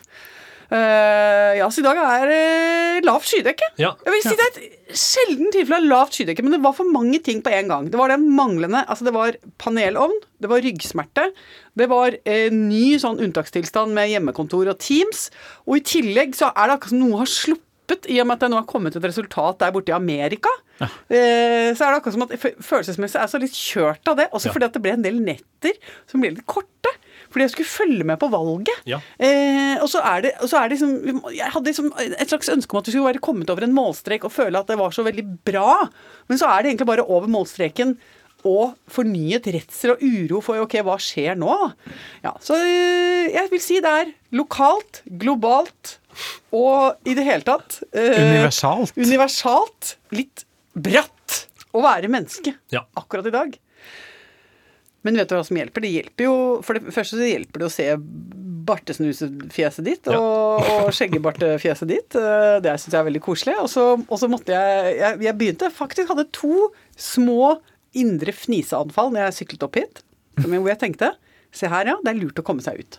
Eh, 0.72 1.52
ja, 1.58 1.66
så 1.68 1.82
i 1.82 1.84
dag 1.84 1.98
er 2.00 2.30
det 2.30 3.04
lavt 3.04 3.26
skydekke. 3.28 3.66
Ja. 3.80 3.90
Jeg 4.06 4.14
vil 4.14 4.22
si 4.24 4.36
Det 4.38 4.44
er 4.46 4.52
et 4.62 4.96
sjelden 4.96 5.50
tilfelle 5.52 5.82
av 5.82 5.88
lavt 5.90 6.16
skydekke, 6.16 6.44
men 6.46 6.54
det 6.56 6.62
var 6.64 6.76
for 6.76 6.88
mange 6.88 7.20
ting 7.24 7.42
på 7.44 7.52
en 7.52 7.68
gang. 7.68 7.90
Det 7.92 7.98
var 8.00 8.12
den 8.14 8.24
manglende 8.36 8.84
Altså, 8.86 9.04
det 9.08 9.12
var 9.16 9.36
panelovn, 9.60 10.14
det 10.40 10.48
var 10.50 10.62
ryggsmerte, 10.64 11.26
det 11.78 11.88
var 11.92 12.16
uh, 12.16 12.48
ny 12.56 12.96
sånn 13.00 13.20
unntakstilstand 13.24 13.92
med 13.96 14.10
hjemmekontor 14.12 14.72
og 14.72 14.80
Teams, 14.82 15.28
og 15.66 15.78
i 15.78 15.84
tillegg 15.92 16.34
så 16.38 16.50
er 16.52 16.68
det 16.72 16.78
akkurat 16.78 16.94
som 16.94 17.04
noe 17.04 17.20
har 17.22 17.30
sluppet 17.30 18.08
i 18.08 18.18
og 18.22 18.26
med 18.28 18.38
at 18.38 18.44
det 18.46 18.50
nå 18.52 18.58
har 18.62 18.68
kommet 18.68 18.96
et 18.96 19.04
resultat 19.04 19.58
der 19.60 19.72
borte 19.74 19.92
i 19.92 19.96
Amerika. 19.96 20.48
Eh, 20.80 21.70
så 21.76 21.84
er 21.84 21.92
det 21.92 21.98
akkurat 22.00 22.16
som 22.16 22.24
at 22.24 22.32
følelsesmessig 22.64 23.18
er 23.20 23.26
jeg 23.26 23.32
så 23.34 23.40
litt 23.42 23.58
kjørt 23.58 24.08
av 24.12 24.16
det. 24.18 24.28
Også 24.32 24.48
Ja. 24.48 24.52
fordi 24.56 24.68
at 24.70 24.72
det 24.76 24.82
ble 24.82 24.94
en 24.96 25.04
del 25.04 25.20
netter 25.20 25.76
som 26.08 26.20
ble 26.24 26.30
litt 26.32 26.46
korte. 26.48 26.92
Fordi 27.32 27.46
jeg 27.46 27.54
skulle 27.54 27.72
følge 27.72 28.04
med 28.12 28.20
på 28.20 28.28
valget. 28.32 28.82
Ja. 28.88 29.00
Eh, 29.18 29.76
og 29.82 29.88
så 29.88 30.02
er 30.04 30.22
det, 30.26 30.34
og 30.44 30.50
så 30.52 30.60
er 30.60 30.68
det 30.68 30.76
liksom 30.78 31.22
Jeg 31.32 31.50
hadde 31.54 31.70
liksom 31.72 31.92
et 31.98 32.28
slags 32.28 32.50
ønske 32.52 32.74
om 32.76 32.82
at 32.82 32.86
vi 32.90 32.92
skulle 32.94 33.08
være 33.10 33.22
kommet 33.24 33.50
over 33.50 33.64
en 33.66 33.72
målstrek 33.76 34.26
og 34.28 34.34
føle 34.34 34.60
at 34.60 34.68
det 34.68 34.76
var 34.80 34.92
så 34.92 35.04
veldig 35.06 35.24
bra. 35.48 35.78
Men 36.28 36.38
så 36.40 36.50
er 36.52 36.62
det 36.66 36.72
egentlig 36.74 36.90
bare 36.92 37.06
over 37.08 37.30
målstreken 37.32 37.96
og 38.44 38.72
fornyet 38.90 39.44
redsel 39.54 39.92
og 39.94 40.00
uro 40.02 40.40
for 40.42 40.58
ok, 40.64 40.72
hva 40.82 40.96
skjer 40.98 41.36
nå? 41.38 41.54
Ja, 42.24 42.32
så 42.42 42.56
eh, 42.58 43.28
jeg 43.30 43.50
vil 43.52 43.60
si 43.62 43.76
det 43.84 43.92
er 44.02 44.10
lokalt, 44.34 45.04
globalt 45.06 45.96
og 46.52 46.98
i 47.08 47.14
det 47.16 47.22
hele 47.24 47.46
tatt 47.46 47.78
eh, 47.94 48.18
Universalt. 48.18 48.92
universalt 48.98 49.92
litt 50.12 50.42
bratt 50.74 51.44
å 51.72 51.80
være 51.86 52.10
menneske 52.12 52.52
Ja. 52.74 52.82
akkurat 52.98 53.30
i 53.30 53.32
dag. 53.32 53.54
Men 55.02 55.16
vet 55.18 55.28
du 55.28 55.34
hva 55.34 55.44
som 55.46 55.56
hjelper? 55.58 55.82
Det 55.82 55.90
hjelper 55.96 56.24
jo 56.28 56.34
For 56.62 56.78
det 56.78 56.92
første 56.94 57.16
så 57.18 57.26
hjelper 57.26 57.58
det 57.64 57.66
å 57.66 57.72
se 57.74 57.86
bartesnusefjeset 58.62 59.84
ditt 59.86 60.06
Ja. 60.06 60.18
og, 60.20 60.62
og 60.86 60.92
skjeggebartefjeset 60.94 61.88
ditt. 61.90 62.14
Eh, 62.18 62.60
Det 62.62 62.74
syns 62.78 62.92
jeg 62.94 63.00
er 63.00 63.08
veldig 63.10 63.22
koselig. 63.24 63.56
Og 63.62 63.68
så, 63.72 63.86
og 64.06 64.18
så 64.20 64.28
måtte 64.30 64.54
jeg, 64.54 64.96
jeg 65.00 65.22
Jeg 65.26 65.38
begynte 65.40 65.70
faktisk 65.74 66.12
hadde 66.12 66.28
to 66.34 66.70
små 66.96 67.56
indre 67.98 68.32
fniseanfall 68.32 69.10
når 69.12 69.26
jeg 69.28 69.38
syklet 69.42 69.66
opp 69.66 69.76
hit. 69.80 70.02
som 70.40 70.50
Hvor 70.54 70.68
jeg 70.72 70.78
tenkte 70.80 71.12
Se 71.52 71.68
her, 71.68 71.84
ja. 71.90 71.96
Det 72.00 72.08
er 72.14 72.16
lurt 72.22 72.38
å 72.40 72.44
komme 72.46 72.62
seg 72.64 72.78
ut. 72.80 72.96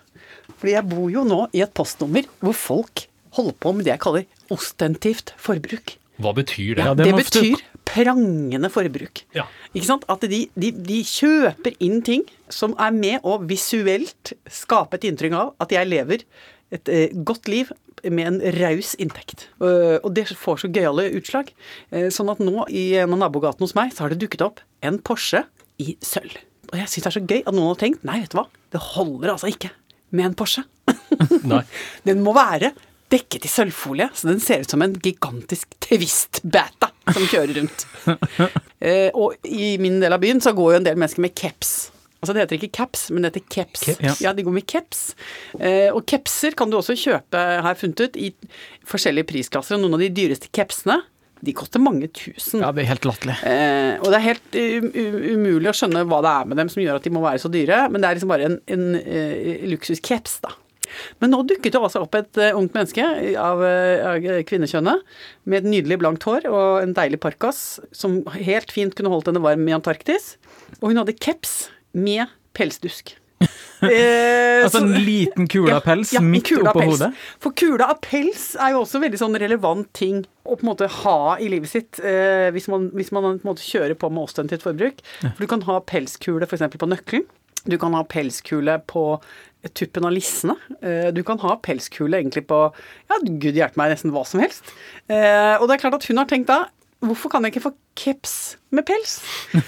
Fordi 0.59 0.75
jeg 0.75 0.85
bor 0.85 1.07
jo 1.09 1.23
nå 1.25 1.47
i 1.57 1.63
et 1.65 1.71
postnummer 1.73 2.27
hvor 2.43 2.53
folk 2.53 3.07
holder 3.33 3.55
på 3.57 3.71
med 3.73 3.87
det 3.87 3.95
jeg 3.95 4.01
kaller 4.03 4.27
ostentivt 4.53 5.31
forbruk. 5.41 5.95
Hva 6.21 6.35
betyr 6.37 6.75
det? 6.77 6.83
Ja, 6.85 6.93
Det, 6.93 7.07
det 7.09 7.15
betyr 7.17 7.63
prangende 7.87 8.69
forbruk. 8.73 9.23
Ja. 9.35 9.45
Ikke 9.73 9.87
sant? 9.87 10.07
At 10.11 10.25
de, 10.29 10.45
de, 10.59 10.71
de 10.73 10.99
kjøper 11.07 11.75
inn 11.83 12.01
ting 12.05 12.25
som 12.51 12.75
er 12.81 12.93
med 12.95 13.25
å 13.27 13.37
visuelt 13.43 14.33
skape 14.51 14.99
et 14.99 15.07
inntrykk 15.09 15.37
av 15.39 15.53
at 15.63 15.73
jeg 15.75 15.89
lever 15.89 16.25
et 16.73 16.89
eh, 16.89 17.11
godt 17.25 17.49
liv 17.51 17.69
med 18.03 18.27
en 18.27 18.39
raus 18.57 18.93
inntekt. 18.99 19.47
Uh, 19.61 19.95
og 20.01 20.09
det 20.17 20.25
får 20.35 20.63
så 20.63 20.69
gøyale 20.73 21.05
utslag. 21.15 21.51
Uh, 21.93 22.09
sånn 22.11 22.31
at 22.33 22.41
nå 22.43 22.65
i 22.73 22.89
en 22.99 23.13
av 23.15 23.21
nabogatene 23.21 23.63
hos 23.63 23.75
meg 23.77 23.93
så 23.93 24.05
har 24.05 24.13
det 24.13 24.19
dukket 24.23 24.43
opp 24.43 24.63
en 24.83 24.97
Porsche 24.99 25.45
i 25.79 25.93
sølv. 26.03 26.35
Og 26.71 26.79
jeg 26.81 26.89
syns 26.89 27.05
det 27.05 27.11
er 27.11 27.17
så 27.19 27.23
gøy 27.23 27.43
at 27.43 27.53
noen 27.53 27.69
har 27.69 27.79
tenkt 27.79 28.07
nei, 28.07 28.17
vet 28.23 28.33
du 28.33 28.39
hva, 28.41 28.47
det 28.73 28.81
holder 28.93 29.35
altså 29.35 29.51
ikke 29.51 29.71
med 30.17 30.31
en 30.31 30.37
Porsche. 30.39 30.65
Den 32.07 32.25
må 32.25 32.33
være 32.35 32.73
dekket 33.13 33.45
i 33.45 33.51
sølvfolie, 33.51 34.09
så 34.17 34.31
den 34.31 34.41
ser 34.41 34.63
ut 34.63 34.71
som 34.73 34.81
en 34.81 34.95
gigantisk 34.97 35.75
twist-bata 35.83 36.89
som 37.09 37.25
kjører 37.27 37.57
rundt. 37.59 37.85
eh, 38.79 39.09
og 39.13 39.35
i 39.47 39.75
min 39.81 39.99
del 40.03 40.15
av 40.15 40.21
byen 40.23 40.41
så 40.43 40.53
går 40.55 40.73
jo 40.73 40.79
en 40.81 40.87
del 40.87 40.99
mennesker 40.99 41.25
med 41.25 41.35
caps. 41.37 41.73
Altså 42.23 42.33
Det 42.37 42.43
heter 42.45 42.59
ikke 42.61 42.75
caps, 42.77 43.09
men 43.11 43.25
det 43.25 43.33
heter 43.33 43.47
caps. 43.51 43.81
Caps. 43.83 44.21
Ja, 44.23 44.31
de 44.31 44.45
går 44.47 44.53
med 44.55 44.63
caps. 44.69 45.09
Eh, 45.59 45.89
og 45.91 46.05
capser 46.07 46.55
kan 46.55 46.71
du 46.71 46.77
også 46.79 46.95
kjøpe, 46.95 47.35
har 47.35 47.73
jeg 47.73 47.81
funnet 47.81 48.03
ut, 48.05 48.15
i 48.15 48.29
forskjellige 48.87 49.27
prisklasser. 49.27 49.75
Og 49.75 49.83
noen 49.83 49.97
av 49.97 50.05
de 50.05 50.13
dyreste 50.15 50.47
capsene, 50.55 51.01
de 51.43 51.51
koster 51.51 51.83
mange 51.83 52.07
tusen. 52.15 52.61
Ja, 52.63 52.71
det 52.71 52.85
er 52.85 52.93
helt 52.93 53.07
latterlig. 53.09 53.35
Eh, 53.43 53.97
og 53.99 54.07
det 54.07 54.21
er 54.21 54.27
helt 54.29 54.55
um, 54.55 54.87
um, 54.95 55.17
umulig 55.33 55.73
å 55.73 55.75
skjønne 55.75 56.05
hva 56.07 56.21
det 56.23 56.31
er 56.31 56.47
med 56.47 56.61
dem 56.61 56.71
som 56.71 56.79
gjør 56.85 57.01
at 57.01 57.03
de 57.09 57.11
må 57.11 57.25
være 57.25 57.43
så 57.43 57.51
dyre, 57.51 57.81
men 57.91 57.99
det 57.99 58.07
er 58.07 58.19
liksom 58.19 58.31
bare 58.31 58.47
en, 58.47 58.59
en 58.71 58.85
uh, 58.95 59.65
luksuscaps, 59.73 60.37
da. 60.45 60.53
Men 61.23 61.33
nå 61.33 61.41
dukket 61.49 61.73
det 61.75 61.81
altså 61.81 62.03
opp 62.05 62.15
et 62.19 62.39
eh, 62.41 62.55
ungt 62.57 62.75
menneske 62.77 63.05
av, 63.39 63.63
eh, 63.65 64.03
av 64.09 64.45
kvinnekjønnet 64.49 65.03
med 65.49 65.61
et 65.61 65.69
nydelig 65.69 65.99
blankt 66.03 66.27
hår 66.27 66.47
og 66.51 66.83
en 66.83 66.95
deilig 66.97 67.19
parkas 67.23 67.63
som 67.95 68.21
helt 68.37 68.71
fint 68.73 68.95
kunne 68.97 69.11
holdt 69.13 69.31
henne 69.31 69.43
varm 69.43 69.67
i 69.69 69.75
Antarktis. 69.75 70.35
Og 70.81 70.91
hun 70.91 71.01
hadde 71.01 71.17
caps 71.17 71.67
med 71.93 72.27
pelsdusk. 72.57 73.15
Eh, 73.83 74.63
Altså 74.63 74.79
en 74.79 74.93
liten 75.03 75.49
kule 75.51 75.73
av 75.75 75.81
pels 75.83 76.13
ja, 76.15 76.21
en 76.21 76.29
midt 76.31 76.45
kule 76.47 76.63
oppå 76.69 76.79
pels. 76.85 76.93
hodet. 76.93 77.09
For 77.43 77.51
kula 77.59 77.89
av 77.91 77.97
pels 78.05 78.53
er 78.55 78.71
jo 78.71 78.85
også 78.85 79.01
veldig 79.03 79.19
sånn 79.19 79.35
relevant 79.41 79.89
ting 79.97 80.21
å 80.47 80.55
på 80.55 80.63
en 80.63 80.69
måte 80.69 80.87
ha 81.01 81.33
i 81.35 81.49
livet 81.51 81.67
sitt 81.67 81.99
eh, 81.99 82.47
hvis, 82.55 82.69
man, 82.71 82.85
hvis 82.95 83.11
man 83.11 83.41
på 83.43 83.51
en 83.51 83.59
kjører 83.59 83.97
på 83.99 84.07
med 84.13 84.23
ostentivt 84.23 84.63
forbruk. 84.63 85.03
For 85.25 85.43
du 85.43 85.49
kan 85.51 85.65
ha 85.67 85.81
pelskule 85.83 86.47
f.eks. 86.47 86.63
på 86.79 86.87
nøkkelen. 86.93 87.27
Du 87.69 87.77
kan 87.79 87.95
ha 87.95 88.03
pelskule 88.07 88.77
på 88.89 89.05
tuppen 89.71 90.05
av 90.07 90.11
lissene. 90.11 90.55
Eh, 90.83 91.09
du 91.15 91.21
kan 91.23 91.39
ha 91.39 91.55
pelskule 91.63 92.19
egentlig 92.19 92.45
på 92.49 92.59
ja, 92.73 93.19
gud 93.23 93.55
hjelpe 93.55 93.79
meg, 93.79 93.93
nesten 93.93 94.11
hva 94.15 94.25
som 94.27 94.43
helst. 94.43 94.73
Eh, 95.07 95.55
og 95.55 95.69
det 95.69 95.77
er 95.77 95.83
klart 95.85 95.99
at 96.01 96.07
hun 96.09 96.19
har 96.19 96.29
tenkt 96.29 96.51
da 96.51 96.65
Hvorfor 97.03 97.27
kan 97.33 97.43
jeg 97.43 97.51
ikke 97.51 97.65
få 97.65 97.73
caps 97.99 98.33
med 98.71 98.85
pels? 98.87 99.17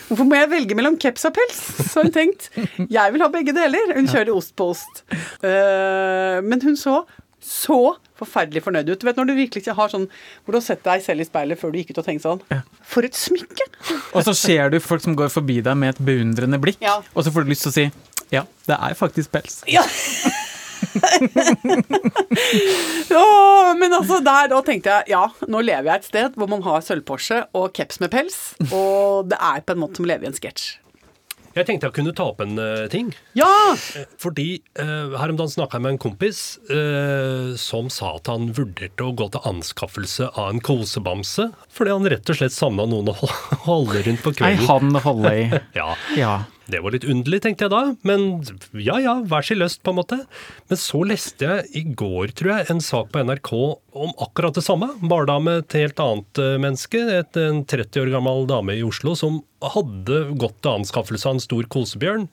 Hvorfor 0.07 0.23
må 0.23 0.37
jeg 0.37 0.47
velge 0.53 0.77
mellom 0.79 0.95
caps 0.95 1.25
og 1.27 1.33
pels? 1.35 1.57
Så 1.81 1.99
har 1.99 2.07
hun 2.07 2.13
tenkt. 2.15 2.47
Jeg 2.79 3.11
vil 3.11 3.23
ha 3.25 3.27
begge 3.33 3.51
deler. 3.51 3.91
Hun 3.97 4.07
kjører 4.07 4.31
ost 4.31 4.53
på 4.55 4.69
ost. 4.71 5.01
Eh, 5.43 6.39
men 6.39 6.63
hun 6.63 6.79
så 6.79 7.01
så 7.45 7.77
forferdelig 8.17 8.63
fornøyd 8.65 8.89
ut. 8.89 8.99
Du 9.01 9.05
vet 9.07 9.17
når 9.19 9.27
du 9.29 9.33
virkelig 9.37 9.61
ikke 9.65 9.75
har 9.77 9.91
sånn 9.91 10.05
Hvor 10.07 10.55
du 10.55 10.57
har 10.57 10.63
sett 10.65 10.83
deg 10.85 11.01
selv 11.03 11.21
i 11.21 11.27
speilet 11.27 11.59
før 11.59 11.73
du 11.73 11.77
gikk 11.81 11.91
ut 11.91 11.99
og 11.99 12.07
tenkte 12.07 12.29
sånn 12.29 12.41
For 12.87 13.05
et 13.05 13.17
smykke! 13.19 13.67
Og 14.15 14.23
så 14.25 14.33
ser 14.39 14.71
du 14.73 14.79
folk 14.83 15.03
som 15.03 15.17
går 15.19 15.29
forbi 15.33 15.59
deg 15.65 15.75
med 15.77 15.95
et 15.95 16.01
beundrende 16.07 16.57
blikk, 16.63 16.79
Ja. 16.83 17.01
og 17.13 17.25
så 17.27 17.33
får 17.35 17.45
du 17.45 17.51
lyst 17.53 17.67
til 17.67 17.73
å 17.73 17.77
si 17.79 17.85
ja, 18.33 18.41
det 18.65 18.73
er 18.81 18.95
faktisk 18.97 19.29
pels. 19.35 19.59
Ja. 19.69 19.83
oh, 23.15 23.69
men 23.77 23.93
altså 23.93 24.19
der, 24.25 24.47
da 24.51 24.61
tenkte 24.65 24.89
jeg 24.89 25.13
ja, 25.13 25.25
nå 25.51 25.61
lever 25.65 25.91
jeg 25.91 26.01
et 26.01 26.07
sted 26.09 26.39
hvor 26.39 26.49
man 26.51 26.63
har 26.65 26.81
sølvporse 26.85 27.43
og 27.57 27.69
caps 27.77 28.01
med 28.03 28.09
pels, 28.13 28.39
og 28.71 29.29
det 29.31 29.39
er 29.39 29.61
på 29.65 29.75
en 29.75 29.83
måte 29.83 29.99
som 29.99 30.07
å 30.07 30.11
leve 30.11 30.25
i 30.27 30.31
en 30.31 30.37
sketsj. 30.37 30.65
Jeg 31.55 31.67
tenkte 31.69 31.87
jeg 31.87 31.95
kunne 31.95 32.11
ta 32.15 32.25
opp 32.33 32.41
en 32.43 32.57
uh, 32.59 32.85
ting. 32.91 33.13
Ja! 33.37 33.47
Fordi 34.19 34.47
uh, 34.79 35.13
her 35.15 35.31
om 35.31 35.37
dagen 35.39 35.53
snakka 35.53 35.77
jeg 35.79 35.85
med 35.85 35.93
en 35.95 36.01
kompis 36.03 36.39
uh, 36.67 37.53
som 37.59 37.87
sa 37.93 38.15
at 38.17 38.27
han 38.31 38.49
vurderte 38.57 39.05
å 39.07 39.13
gå 39.15 39.29
til 39.31 39.45
anskaffelse 39.47 40.27
av 40.33 40.49
en 40.51 40.59
kosebamse. 40.65 41.47
Fordi 41.71 41.95
han 41.95 42.09
rett 42.11 42.27
og 42.33 42.39
slett 42.41 42.55
savna 42.55 42.83
noen 42.91 43.13
å 43.13 43.15
hol- 43.21 43.61
holde 43.69 44.03
rundt 44.09 44.23
på 44.25 44.33
Ei 44.35 44.39
kvelden. 44.41 44.67
hand 44.67 44.99
å 44.99 45.05
holde 45.07 45.33
i. 45.45 45.47
Ja, 45.79 45.93
Ja. 46.19 46.35
Det 46.71 46.79
var 46.81 46.95
litt 46.95 47.03
underlig, 47.05 47.41
tenkte 47.45 47.67
jeg 47.67 47.73
da. 47.73 47.81
Men 48.07 48.23
ja 48.81 48.95
ja, 49.03 49.15
vær 49.29 49.45
så 49.45 49.53
løst, 49.57 49.83
på 49.85 49.93
en 49.93 49.99
måte. 49.99 50.17
Men 50.71 50.79
så 50.81 51.03
leste 51.05 51.45
jeg 51.45 51.67
i 51.77 51.83
går, 51.97 52.33
tror 52.37 52.51
jeg, 52.55 52.69
en 52.73 52.81
sak 52.81 53.11
på 53.13 53.21
NRK 53.27 53.51
om 53.95 54.15
akkurat 54.25 54.57
det 54.57 54.63
samme. 54.65 54.89
Bare 55.05 55.27
da 55.29 55.37
med 55.39 55.61
et 55.65 55.77
helt 55.83 56.01
annet 56.01 56.41
eh, 56.41 56.55
menneske. 56.63 57.03
Et, 57.19 57.37
en 57.43 57.61
30 57.69 58.01
år 58.07 58.11
gammel 58.15 58.47
dame 58.49 58.73
i 58.79 58.83
Oslo 58.87 59.13
som 59.19 59.43
hadde 59.61 60.23
gått 60.41 60.57
til 60.65 60.79
anskaffelse 60.81 61.29
av 61.29 61.37
en 61.37 61.45
stor 61.45 61.69
kosebjørn. 61.75 62.25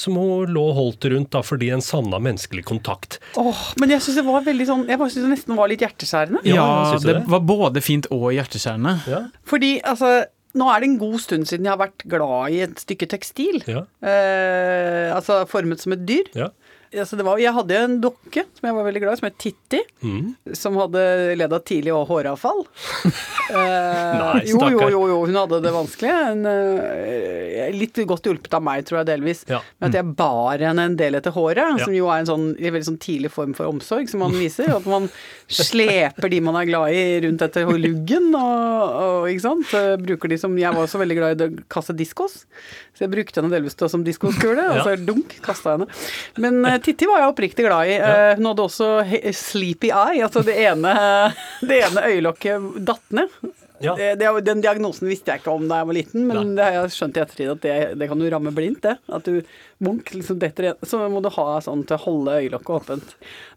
Som 0.00 0.14
hun 0.20 0.52
lå 0.54 0.60
og 0.70 0.76
holdt 0.76 1.08
rundt 1.10 1.32
da 1.34 1.40
fordi 1.42 1.72
en 1.74 1.82
savna 1.82 2.20
menneskelig 2.22 2.62
kontakt. 2.68 3.16
Åh, 3.40 3.62
men 3.82 3.90
jeg 3.90 4.04
syns 4.04 4.20
det 4.20 4.22
var 4.28 4.44
veldig 4.46 4.66
sånn 4.68 4.84
Jeg 4.86 5.00
bare 5.00 5.10
synes 5.10 5.24
det 5.26 5.32
nesten 5.32 5.58
var 5.58 5.72
litt 5.72 5.82
hjerteskjærende. 5.82 6.44
Ja, 6.46 6.54
Ja, 6.92 7.00
det 7.02 7.16
det? 7.16 7.24
var 7.32 7.42
både 7.48 7.82
fint 7.82 8.06
og 8.14 8.28
hjerteskjærende. 8.36 8.92
Ja. 9.10 9.24
Fordi 9.50 9.72
altså 9.82 10.12
nå 10.58 10.66
er 10.70 10.82
det 10.82 10.88
en 10.90 10.98
god 11.00 11.18
stund 11.22 11.46
siden 11.50 11.68
jeg 11.68 11.74
har 11.74 11.82
vært 11.82 12.04
glad 12.10 12.54
i 12.54 12.62
et 12.66 12.82
stykke 12.82 13.08
tekstil. 13.12 13.60
Ja. 13.70 13.84
Eh, 14.02 15.08
altså 15.14 15.42
formet 15.50 15.82
som 15.82 15.94
et 15.96 16.02
dyr. 16.08 16.30
Ja. 16.38 16.50
Altså 16.90 17.14
det 17.14 17.22
var, 17.22 17.38
jeg 17.38 17.54
hadde 17.54 17.76
en 17.78 17.92
dokke 18.02 18.42
som 18.58 18.66
jeg 18.66 18.74
var 18.74 18.86
veldig 18.88 19.00
glad 19.04 19.14
i, 19.14 19.18
som 19.20 19.26
het 19.28 19.36
Titti. 19.38 19.78
Mm. 20.02 20.32
Som 20.58 20.78
hadde 20.80 21.02
ledd 21.38 21.52
av 21.54 21.62
tidlig 21.68 21.92
og 21.94 22.08
håravfall. 22.08 22.64
eh, 23.06 24.16
Nei, 24.18 24.40
jo, 24.50 24.58
jo, 24.74 24.88
jo, 24.90 25.02
jo, 25.12 25.18
hun 25.28 25.38
hadde 25.38 25.60
det 25.62 25.70
vanskelig. 25.74 26.10
En, 26.32 26.42
eh, 26.50 27.68
litt 27.76 28.00
godt 28.10 28.26
hjulpet 28.26 28.56
av 28.58 28.64
meg, 28.66 28.82
tror 28.88 29.00
jeg 29.00 29.10
delvis. 29.12 29.44
Ja. 29.50 29.60
Med 29.78 29.92
at 29.92 30.00
jeg 30.00 30.16
bar 30.18 30.64
henne 30.66 30.88
en 30.90 30.96
del 30.98 31.20
etter 31.20 31.34
håret, 31.36 31.62
Ja. 31.62 31.84
som 31.84 31.94
jo 31.94 32.10
er 32.10 32.24
en 32.24 32.30
sånn 32.32 32.48
en 32.58 32.74
veldig 32.74 32.88
sånn 32.90 32.98
tidlig 33.06 33.30
form 33.36 33.54
for 33.54 33.70
omsorg 33.70 34.10
som 34.10 34.24
man 34.24 34.34
viser. 34.34 34.74
At 34.74 34.88
man 34.90 35.06
sleper 35.46 36.30
de 36.32 36.42
man 36.42 36.58
er 36.58 36.68
glad 36.72 36.90
i 36.90 37.04
rundt 37.28 37.46
etter 37.46 37.70
luggen, 37.86 38.32
og, 38.34 38.98
og 38.98 39.30
ikke 39.30 39.46
sant. 39.46 39.74
Eh, 39.78 39.94
Bruker 40.00 40.34
de 40.34 40.40
som 40.42 40.58
Jeg 40.58 40.74
var 40.74 40.88
også 40.88 40.98
veldig 41.04 41.20
glad 41.20 41.38
i 41.46 41.46
å 41.46 41.64
kaste 41.70 41.94
diskos, 41.94 42.40
så 42.98 43.06
jeg 43.06 43.14
brukte 43.14 43.38
henne 43.38 43.54
delvis 43.54 43.78
som 43.78 44.02
diskoskule, 44.04 44.66
og 44.74 44.82
så 44.82 44.98
dunk, 44.98 45.38
kasta 45.44 45.76
henne. 45.78 45.86
Men 46.42 46.64
eh, 46.66 46.79
Titti 46.84 47.08
var 47.08 47.22
jeg 47.22 47.32
oppriktig 47.32 47.66
glad 47.66 47.90
i. 47.90 47.96
Ja. 47.98 48.34
Hun 48.38 48.50
hadde 48.50 48.66
også 48.66 48.90
sleepy 49.36 49.90
eye, 49.90 50.22
altså 50.26 50.42
det 50.46 50.56
ene, 50.62 50.94
det 51.68 51.80
ene 51.86 52.06
øyelokket 52.10 52.70
datt 52.88 53.16
ned. 53.16 53.40
Ja. 53.80 53.94
Det, 53.96 54.10
det, 54.20 54.30
den 54.44 54.60
diagnosen 54.60 55.08
visste 55.08 55.32
jeg 55.32 55.40
ikke 55.42 55.54
om 55.56 55.66
da 55.70 55.78
jeg 55.80 55.88
var 55.88 55.96
liten, 55.96 56.26
men 56.28 56.54
det 56.56 56.64
har 56.66 56.74
jeg 56.82 56.94
skjønt 56.98 57.16
i 57.16 57.22
ettertid 57.24 57.50
at 57.54 57.60
det, 57.64 57.76
det 58.00 58.08
kan 58.10 58.20
jo 58.20 58.30
ramme 58.34 58.52
blindt, 58.52 58.82
det. 58.84 58.96
At 59.08 59.24
du 59.24 59.40
bonk 59.80 60.10
liksom 60.12 60.36
detter 60.42 60.66
igjen. 60.68 60.82
Så 60.84 60.98
må 61.08 61.22
du 61.24 61.30
ha 61.32 61.46
sånn 61.64 61.86
til 61.88 61.96
å 61.96 62.02
holde 62.02 62.34
øyelokket 62.42 62.74
åpent. 62.76 63.14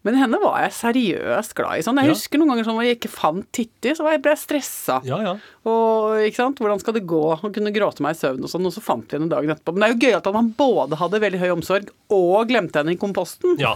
Men 0.08 0.15
henne 0.22 0.39
var 0.39 0.62
jeg 0.63 0.75
seriøst 0.77 1.56
glad 1.58 1.82
i. 1.82 1.84
Sånn. 1.84 2.00
Jeg 2.00 2.08
Ja. 2.08 2.13
husker 2.15 2.39
noen 2.39 2.53
ganger 2.53 2.63
sånn 2.70 2.77
hvor 2.80 2.88
jeg 2.88 2.96
ikke 3.00 3.12
fant 3.12 3.50
Titti, 3.51 3.92
så 3.96 4.08
jeg 4.12 4.22
ble 4.24 4.32
jeg 4.32 4.39
stressa. 4.46 5.01
Ja, 5.03 5.20
ja. 5.24 5.34
Og 5.68 6.15
ikke 6.24 6.39
sant, 6.39 6.60
hvordan 6.63 6.80
skal 6.80 6.96
det 6.96 7.03
gå? 7.08 7.22
Hun 7.44 7.51
kunne 7.56 7.72
gråte 7.75 8.03
meg 8.03 8.15
i 8.15 8.20
søvn 8.20 8.44
og 8.48 8.51
sånn, 8.51 8.65
og 8.68 8.72
så 8.75 8.84
fant 8.84 9.03
vi 9.12 9.20
henne 9.20 9.30
dagen 9.32 9.51
etterpå. 9.51 9.75
Men 9.75 9.84
det 9.84 9.89
er 9.89 9.94
jo 9.94 10.03
gøy 10.08 10.18
at 10.22 10.32
han 10.39 10.50
både 10.60 11.00
hadde 11.00 11.20
veldig 11.24 11.39
høy 11.44 11.50
omsorg 11.58 11.92
og 12.15 12.48
glemte 12.51 12.80
henne 12.80 12.96
i 12.96 13.00
komposten. 13.00 13.60
ja. 13.60 13.75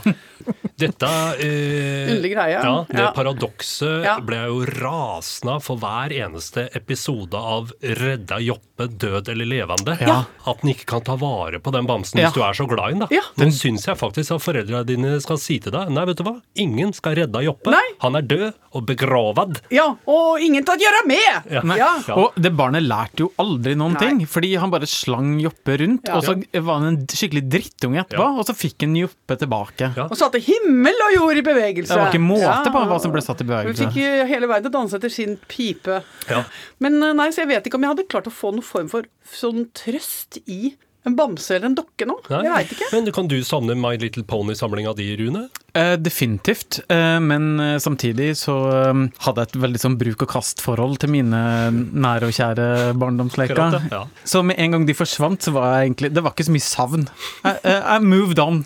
Dette 0.77 1.08
eh, 1.42 2.08
Underlig 2.12 2.32
greie. 2.36 2.60
Ja, 2.62 2.74
det 2.88 3.08
paradokset 3.18 4.06
ble 4.27 4.38
jeg 4.44 4.51
jo 4.54 4.60
rasende 4.80 5.58
for 5.66 5.80
hver 5.82 6.13
eneste 6.13 6.37
episode 6.41 7.34
av 7.38 7.72
Redda 7.82 8.39
Joppe 8.44 8.88
død 8.88 9.29
eller 9.34 9.46
levende. 9.50 9.98
Ja. 10.01 10.24
At 10.46 10.62
den 10.62 10.72
ikke 10.74 10.86
kan 10.86 11.01
ta 11.01 11.15
vare 11.17 11.60
på 11.60 11.72
den 11.74 11.88
bamsen 11.89 12.20
Ja. 12.20 12.27
hvis 12.29 12.36
du 12.38 12.44
er 12.44 12.53
så 12.53 12.67
glad 12.70 12.89
i 12.89 12.91
den. 12.94 13.00
da. 13.00 13.08
Ja. 13.12 13.22
Den 13.38 13.51
syns 13.51 13.86
jeg 13.88 13.98
faktisk 13.98 14.36
at 14.36 14.41
foreldrene 14.41 14.86
dine 14.86 15.20
skal 15.22 15.38
si 15.38 15.60
til 15.60 15.72
deg. 15.72 15.89
Nei, 15.89 16.06
vet 16.06 16.17
du 16.17 16.24
hva, 16.24 16.41
ingen 16.56 16.94
skal 16.94 17.15
redde 17.15 17.44
Joppe. 17.44 17.72
Nei. 17.72 17.84
Han 18.01 18.15
er 18.15 18.22
død 18.22 18.53
og 18.74 18.86
begravad. 18.86 19.62
Ja, 19.72 19.96
og 20.06 20.39
ingen 20.39 20.63
til 20.63 20.75
å 20.75 20.77
gjøre 20.79 21.08
med! 21.08 21.77
Ja. 21.77 21.89
Og 22.15 22.34
det 22.38 22.51
barnet 22.56 22.84
lærte 22.86 23.24
jo 23.25 23.32
aldri 23.39 23.74
noen 23.75 23.94
Nei. 23.94 24.00
ting, 24.01 24.25
fordi 24.27 24.56
han 24.60 24.70
bare 24.70 24.86
slang 24.86 25.39
Joppe 25.41 25.77
rundt, 25.79 26.08
Ja. 26.08 26.17
og 26.17 26.24
så 26.24 26.36
var 26.62 26.79
han 26.79 26.88
en 26.94 27.08
skikkelig 27.08 27.50
drittunge 27.50 28.03
etterpå, 28.06 28.22
Ja. 28.22 28.38
og 28.39 28.46
så 28.46 28.53
fikk 28.53 28.82
han 28.86 28.96
Joppe 28.96 29.38
tilbake. 29.38 29.96
Ja. 29.98 30.03
Og 30.06 30.15
satte 30.17 30.39
himmel 30.39 30.94
og 31.08 31.15
jord 31.15 31.38
i 31.38 31.41
bevegelse. 31.41 31.88
Det 31.89 31.98
var 31.98 32.12
ikke 32.12 32.22
måte 32.22 32.72
på 32.72 32.86
hva 32.88 33.01
som 33.01 33.12
ble 33.12 33.22
satt 33.22 33.41
i 33.41 33.46
bevegelse. 33.46 33.84
Hun 33.84 33.91
fikk 33.91 34.27
hele 34.29 34.48
verden 34.48 34.63
til 34.63 34.72
å 34.72 34.77
danse 34.82 34.94
etter 35.00 35.10
sin 35.12 35.38
pipe. 35.48 36.03
Ja. 36.30 36.44
Men 36.84 37.00
eh, 37.02 37.16
nei, 37.18 37.30
så 37.34 37.44
jeg 37.46 37.54
vet 37.54 37.70
ikke 37.70 37.80
om 37.80 37.88
jeg 37.88 37.96
hadde 37.96 38.10
klart 38.12 38.28
å 38.30 38.34
få 38.34 38.52
noen 38.56 38.66
form 38.66 38.92
for 38.92 39.08
sånn 39.38 39.70
trøst 39.78 40.42
i 40.46 40.76
en 41.08 41.16
bamse 41.16 41.56
eller 41.56 41.70
en 41.70 41.76
dokke 41.78 42.04
nå. 42.08 42.18
Nei. 42.28 42.42
Jeg 42.44 42.54
veit 42.54 42.72
ikke. 42.76 42.88
Men 42.92 43.10
kan 43.16 43.30
du 43.32 43.38
savne 43.48 43.78
My 43.80 43.94
Little 44.00 44.26
Pony-samlinga 44.28 44.92
di, 44.98 45.06
Rune? 45.22 45.46
Eh, 45.78 45.94
definitivt, 46.02 46.82
eh, 46.92 47.20
men 47.24 47.60
eh, 47.64 47.78
samtidig 47.80 48.34
så 48.40 48.56
eh, 48.74 49.04
hadde 49.24 49.44
jeg 49.46 49.52
et 49.52 49.60
veldig 49.64 49.82
sånn 49.84 49.98
bruk 50.02 50.26
og 50.26 50.32
kast-forhold 50.34 51.00
til 51.04 51.14
mine 51.14 51.42
nære 51.72 52.28
og 52.28 52.36
kjære 52.36 52.68
barndomsleker. 53.00 53.80
Ja. 53.94 54.04
Så 54.28 54.44
med 54.44 54.60
en 54.60 54.76
gang 54.76 54.88
de 54.90 54.98
forsvant, 54.98 55.48
så 55.48 55.56
var 55.56 55.78
jeg 55.78 55.92
egentlig 55.92 56.12
Det 56.18 56.24
var 56.26 56.36
ikke 56.36 56.50
så 56.50 56.56
mye 56.58 56.68
savn. 56.68 57.08
I, 57.08 57.56
jeg, 57.56 57.80
jeg 57.80 58.08
moved 58.12 58.44
on. 58.44 58.64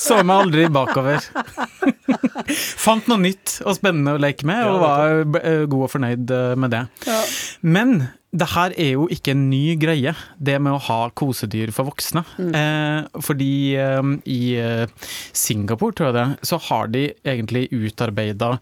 Så 0.00 0.20
meg 0.26 0.44
aldri 0.44 0.68
bakover. 0.72 1.24
Fant 2.78 3.08
noe 3.10 3.20
nytt 3.22 3.58
og 3.64 3.76
spennende 3.78 4.16
å 4.16 4.22
leke 4.22 4.46
med, 4.48 4.64
og 4.68 4.80
var 4.82 5.42
eh, 5.42 5.64
god 5.68 5.88
og 5.88 5.92
fornøyd 5.94 6.32
eh, 6.34 6.54
med 6.58 6.74
det. 6.74 6.84
Ja. 7.08 7.18
Men 7.66 7.98
det 8.28 8.50
her 8.52 8.74
er 8.76 8.90
jo 8.92 9.06
ikke 9.12 9.32
en 9.32 9.46
ny 9.48 9.74
greie, 9.80 10.12
det 10.36 10.58
med 10.60 10.74
å 10.76 10.82
ha 10.88 10.98
kosedyr 11.16 11.72
for 11.72 11.88
voksne. 11.88 12.24
Mm. 12.36 12.50
Eh, 12.60 13.22
fordi 13.24 13.52
eh, 13.80 14.10
i 14.28 14.40
eh, 14.60 15.12
Singapore, 15.32 15.96
tror 15.96 16.10
jeg 16.10 16.18
det, 16.18 16.48
så 16.50 16.60
har 16.68 16.90
de 16.92 17.06
egentlig 17.24 17.68
utarbeida 17.72 18.56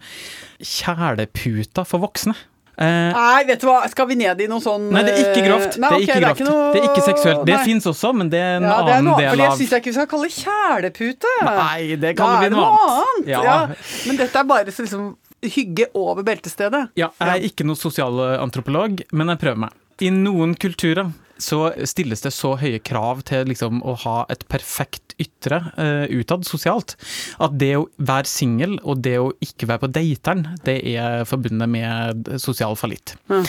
kjæleputer 0.63 1.87
for 1.87 2.05
voksne. 2.07 2.37
Eh, 2.77 3.11
Nei, 3.13 3.43
vet 3.47 3.59
du 3.61 3.65
hva, 3.65 3.79
skal 3.89 4.05
vi 4.05 4.15
ned 4.19 4.41
i 4.41 4.45
noe 4.47 4.61
sånn 4.61 4.83
Nei, 4.93 5.01
det 5.01 5.13
er 5.15 5.23
ikke 5.31 5.45
grovt. 5.47 5.77
eh, 5.77 5.79
Nei, 5.81 5.89
det 5.89 5.97
er 5.97 6.03
ikke 6.05 6.19
grovt. 6.21 6.41
noe- 6.45 6.73
Det 6.73 6.81
er 6.83 6.87
ikke 6.91 7.05
seksuelt. 7.07 7.45
Det 7.49 7.59
fins 7.65 7.85
også, 7.89 8.11
men 8.13 8.29
det 8.29 8.37
er 8.39 8.57
en 8.57 8.63
ja, 8.69 8.75
det 8.83 8.91
er 8.93 8.97
annen 8.99 9.05
noe, 9.09 9.17
del 9.17 9.37
det 9.41 9.47
av 9.47 9.57
syns 9.57 9.69
jeg 9.73 9.81
ikke 9.81 9.89
vi 9.89 9.93
skal 9.97 10.07
kalle 10.11 10.29
kjælepute. 10.29 11.31
Nei, 11.47 11.95
det 11.95 12.15
kaller 12.17 12.37
er 12.37 12.49
vi 12.49 12.55
noe 12.55 12.67
annet. 12.67 13.27
Ja. 13.33 13.41
Ja. 13.41 13.55
Men 14.05 14.17
dette 14.21 14.35
er 14.37 14.43
bare 14.43 14.65
så 14.75 14.85
liksom 14.85 15.15
hygge 15.41 15.85
over 15.95 16.23
beltestedet. 16.23 16.89
Ja, 16.95 17.09
jeg 17.19 17.27
er 17.29 17.47
ikke 17.49 17.65
noen 17.65 17.77
sosialantropolog, 17.81 19.01
men 19.11 19.27
jeg 19.33 19.39
prøver 19.39 19.57
meg. 19.57 19.71
I 20.01 20.09
noen 20.13 20.53
kulturer 20.55 21.11
så 21.41 21.71
stilles 21.87 22.23
det 22.23 22.33
så 22.35 22.55
høye 22.59 22.79
krav 22.83 23.23
til 23.27 23.47
liksom 23.51 23.81
å 23.85 23.95
ha 24.05 24.17
et 24.33 24.45
perfekt 24.51 25.15
ytre 25.21 25.59
uh, 25.77 26.05
utad 26.13 26.45
sosialt, 26.45 26.95
at 27.41 27.55
det 27.57 27.73
å 27.79 27.87
være 27.97 28.29
singel 28.29 28.77
og 28.83 29.01
det 29.05 29.15
å 29.21 29.31
ikke 29.43 29.69
være 29.69 29.83
på 29.85 29.91
dateren, 29.95 30.43
det 30.67 30.77
er 30.93 31.25
forbundet 31.29 31.71
med 31.73 32.31
sosial 32.41 32.77
fallitt. 32.77 33.15
Ja. 33.31 33.41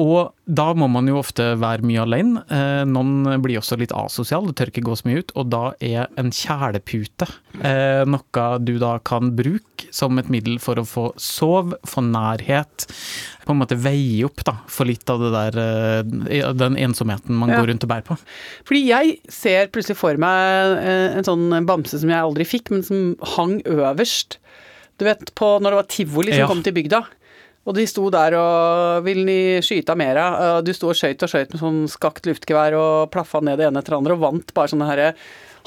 Og 0.00 0.32
da 0.50 0.70
må 0.74 0.88
man 0.90 1.08
jo 1.10 1.20
ofte 1.20 1.52
være 1.60 1.86
mye 1.86 2.04
alene. 2.06 2.44
Uh, 2.50 2.82
noen 2.88 3.42
blir 3.44 3.60
også 3.60 3.78
litt 3.80 3.94
asosial, 3.96 4.48
det 4.48 4.56
tør 4.58 4.72
ikke 4.72 4.86
gå 4.88 4.96
så 4.96 5.10
mye 5.10 5.24
ut, 5.24 5.34
og 5.36 5.50
da 5.52 5.64
er 5.84 6.08
en 6.20 6.32
kjælepute 6.34 7.28
uh, 7.60 8.06
noe 8.08 8.48
du 8.64 8.76
da 8.80 8.96
kan 9.04 9.34
bruke 9.36 9.88
som 9.94 10.18
et 10.20 10.30
middel 10.32 10.58
for 10.62 10.80
å 10.80 10.86
få 10.86 11.10
sove, 11.20 11.78
få 11.88 12.02
nærhet, 12.04 12.86
på 13.44 13.54
en 13.54 13.60
måte 13.62 13.78
veie 13.80 14.24
opp 14.26 14.44
da, 14.46 14.54
for 14.70 14.88
litt 14.88 15.08
av 15.10 15.22
det 15.22 15.30
der, 15.34 15.56
eh, 16.30 16.50
den 16.54 16.76
ensomheten 16.78 17.29
man 17.38 17.48
Ja. 17.50 17.60
går 17.60 17.68
rundt 17.72 17.84
og 17.84 17.88
bærer 17.90 18.04
på. 18.04 18.18
Fordi 18.64 18.86
jeg 18.86 19.18
ser 19.28 19.66
plutselig 19.68 19.96
for 19.96 20.16
meg 20.16 20.78
eh, 20.78 21.16
en 21.16 21.24
sånn 21.24 21.66
bamse 21.66 21.98
som 22.00 22.08
jeg 22.08 22.18
aldri 22.18 22.44
fikk, 22.44 22.70
men 22.70 22.82
som 22.82 23.16
hang 23.36 23.62
øverst. 23.64 24.36
Du 24.98 25.04
vet, 25.04 25.34
på, 25.34 25.58
når 25.60 25.70
det 25.70 25.80
var 25.80 25.88
tivoli 25.88 26.32
som 26.32 26.40
Ja. 26.40 26.46
kom 26.46 26.62
til 26.62 26.72
bygda. 26.74 27.04
Og 27.66 27.74
de 27.76 27.86
sto 27.86 28.08
der 28.10 28.34
og 28.34 29.04
'Vil 29.04 29.24
ni 29.24 29.60
skyte 29.60 29.94
mera?' 29.94 30.58
Og 30.58 30.64
Du 30.64 30.72
sto 30.72 30.88
og 30.88 30.94
skøyt 30.96 31.22
og 31.22 31.28
skøyt 31.28 31.52
med 31.52 31.60
sånn 31.60 31.88
skakt 31.88 32.24
luftgevær 32.26 32.72
og 32.74 33.10
plaffa 33.12 33.40
ned 33.42 33.58
det 33.58 33.66
ene 33.68 33.78
etter 33.78 33.90
det 33.92 33.98
andre 33.98 34.12
og 34.12 34.20
vant 34.20 34.54
bare 34.54 34.68
sånne 34.68 34.88
herre 34.88 35.14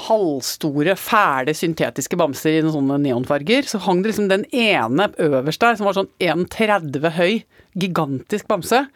halvstore, 0.08 0.96
fæle, 0.98 1.54
syntetiske 1.54 2.18
bamser 2.18 2.58
i 2.58 2.62
noen 2.64 2.74
sånne 2.74 2.98
neonfarger. 3.04 3.64
Så 3.70 3.80
hang 3.80 4.02
det 4.02 4.12
liksom 4.14 4.28
den 4.28 4.46
ene 4.52 5.10
øverst 5.22 5.60
der, 5.60 5.76
som 5.78 5.86
var 5.86 5.94
sånn 5.94 6.10
1,30 6.20 7.12
høy, 7.12 7.44
gigantisk 7.78 8.48
bamse. 8.48 8.88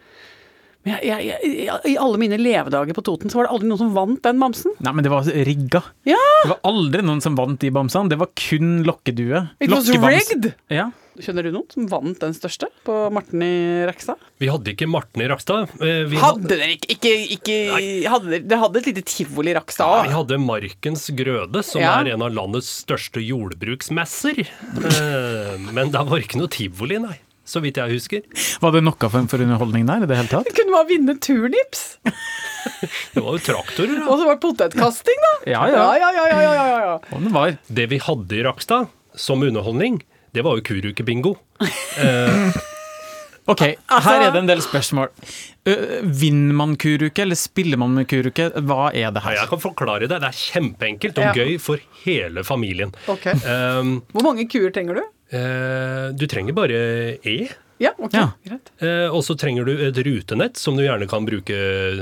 Men 0.88 1.00
jeg, 1.04 1.26
jeg, 1.28 1.54
jeg, 1.68 1.80
I 1.92 1.96
alle 2.00 2.18
mine 2.22 2.38
levedager 2.40 2.96
på 2.96 3.04
Toten 3.04 3.28
så 3.32 3.40
var 3.42 3.48
det 3.48 3.52
aldri 3.56 3.68
noen 3.68 3.82
som 3.82 3.90
vant 3.96 4.22
den 4.24 4.38
bamsen. 4.40 4.72
Nei, 4.80 4.92
men 4.96 5.04
det 5.04 5.12
var 5.12 5.28
rigga. 5.48 5.82
Ja! 6.08 6.20
Det 6.44 6.52
var 6.54 6.62
aldri 6.70 7.02
noen 7.04 7.20
som 7.24 7.36
vant 7.38 7.60
de 7.60 7.70
bamsene, 7.74 8.08
det 8.08 8.18
var 8.20 8.30
kun 8.38 8.78
lokkedue. 8.88 9.44
It 9.60 9.70
was 9.74 9.90
rigged! 9.92 10.54
Ja. 10.72 10.88
Skjønner 11.18 11.42
du 11.42 11.50
noen 11.50 11.66
som 11.74 11.86
vant 11.90 12.20
den 12.22 12.34
største 12.36 12.68
på 12.86 12.94
Marten 13.10 13.40
i 13.42 13.82
Rekstad? 13.88 14.20
Vi 14.38 14.46
hadde 14.46 14.70
ikke 14.70 14.86
Marten 14.86 15.24
i 15.24 15.26
Rakstad. 15.26 15.66
eh, 15.82 16.04
Vi 16.06 16.16
Hadde 16.22 16.46
dere 16.52 16.68
ikke, 16.76 16.94
ikke, 16.94 17.14
ikke 17.34 17.56
hadde 18.12 18.30
dere, 18.30 18.44
dere 18.46 18.60
hadde 18.62 18.78
et 18.78 18.86
lite 18.92 19.02
tivoli 19.10 19.50
i 19.50 19.56
Rakstad 19.58 20.06
Vi 20.06 20.14
hadde 20.14 20.38
Markens 20.38 21.08
Grøde, 21.18 21.64
som 21.66 21.82
Ja. 21.82 21.96
er 22.04 22.12
en 22.14 22.22
av 22.22 22.30
landets 22.30 22.70
største 22.84 23.18
jordbruksmesser. 23.18 24.44
Eh, 24.46 25.58
Men 25.74 25.90
det 25.90 26.04
var 26.06 26.22
ikke 26.22 26.38
noe 26.38 26.48
tivoli, 26.54 27.00
nei. 27.02 27.18
Så 27.48 27.62
vidt 27.64 27.78
jeg 27.80 27.94
husker. 27.96 28.24
Var 28.60 28.74
det 28.74 28.82
noe 28.84 29.08
for, 29.08 29.24
for 29.32 29.40
underholdning 29.40 29.86
der 29.88 30.04
i 30.04 30.08
det 30.10 30.18
hele 30.18 30.28
tatt? 30.28 30.44
Det 30.50 30.52
kunne 30.58 30.74
bare 30.76 30.88
vinne 30.90 31.14
turnips! 31.24 31.86
Det 33.14 33.22
var 33.24 33.32
jo 33.38 33.40
traktorer, 33.40 33.94
da. 33.96 34.04
Og 34.12 34.18
så 34.20 34.26
var 34.28 34.36
det 34.36 34.42
potetkasting, 34.44 35.22
da! 35.24 35.30
Ja, 35.50 35.62
Ja, 35.72 35.84
ja. 35.96 36.10
ja, 36.12 36.24
ja, 36.28 36.40
ja, 36.42 36.52
ja, 36.68 36.78
ja. 36.84 36.94
Og 37.16 37.22
det 37.24 37.32
var. 37.34 37.54
Det 37.80 37.86
vi 37.90 37.98
hadde 38.04 38.36
i 38.36 38.42
Rakstad 38.44 38.90
som 39.18 39.42
underholdning, 39.42 40.02
det 40.36 40.44
var 40.46 40.58
jo 40.60 40.66
kurukebingo. 40.68 41.36
Eh, 41.98 42.58
Ok, 43.48 43.62
Altså- 43.88 44.02
her 44.04 44.26
er 44.26 44.32
det 44.34 44.40
en 44.42 44.48
del 44.50 44.60
spørsmål. 44.60 45.08
Vinner 46.20 46.52
man 46.54 46.74
kuruke, 46.76 47.22
eller 47.24 47.34
spiller 47.40 47.78
man 47.80 47.94
med 47.96 48.04
kuruke? 48.10 48.50
Hva 48.60 48.90
er 48.92 49.08
det 49.16 49.22
her? 49.24 49.38
jeg 49.38 49.48
kan 49.48 49.62
forklare 49.62 50.04
det. 50.04 50.10
Det 50.20 50.28
er 50.28 50.36
kjempeenkelt 50.36 51.16
og 51.18 51.24
Ja. 51.24 51.32
gøy 51.32 51.54
for 51.58 51.80
hele 52.04 52.44
familien. 52.44 52.92
Okay. 53.08 53.32
Um, 53.48 54.02
Hvor 54.12 54.22
mange 54.28 54.44
kuer 54.52 54.68
trenger 54.70 55.00
du? 55.00 55.02
Eh, 55.32 56.10
du 56.16 56.26
trenger 56.30 56.54
bare 56.56 57.18
E. 57.24 57.48
Ja, 57.78 57.92
ok, 57.96 58.12
Ja. 58.16 58.32
greit. 58.44 58.72
Eh, 58.82 59.06
og 59.14 59.22
så 59.22 59.36
trenger 59.38 59.64
du 59.64 59.72
et 59.86 59.94
rutenett 60.02 60.56
som 60.58 60.74
du 60.76 60.82
gjerne 60.82 61.06
kan 61.08 61.24
bruke 61.28 61.54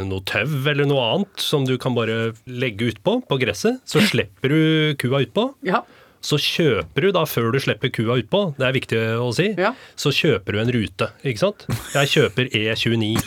noe 0.09 0.23
tau 0.25 0.47
eller 0.71 0.87
noe 0.89 1.03
annet 1.12 1.37
som 1.45 1.67
du 1.69 1.77
kan 1.77 1.95
bare 1.95 2.33
legge 2.49 2.89
utpå 2.95 3.19
på 3.29 3.39
gresset. 3.43 3.83
Så 3.85 4.01
slipper 4.11 4.49
du 4.49 4.95
kua 4.97 5.21
utpå. 5.27 5.51
Ja. 5.69 5.83
Så 6.27 6.39
kjøper 6.41 7.03
du 7.05 7.11
da, 7.12 7.27
før 7.29 7.53
du 7.53 7.61
slipper 7.61 7.93
kua 7.93 8.17
utpå, 8.19 8.57
det 8.57 8.65
er 8.67 8.73
viktig 8.75 9.03
å 9.21 9.29
si, 9.37 9.51
Ja. 9.55 9.75
så 9.95 10.11
kjøper 10.11 10.57
du 10.57 10.59
en 10.62 10.73
rute, 10.75 11.11
ikke 11.23 11.39
sant? 11.45 11.67
Jeg 11.95 12.09
kjøper 12.17 12.49
E29. 12.51 13.21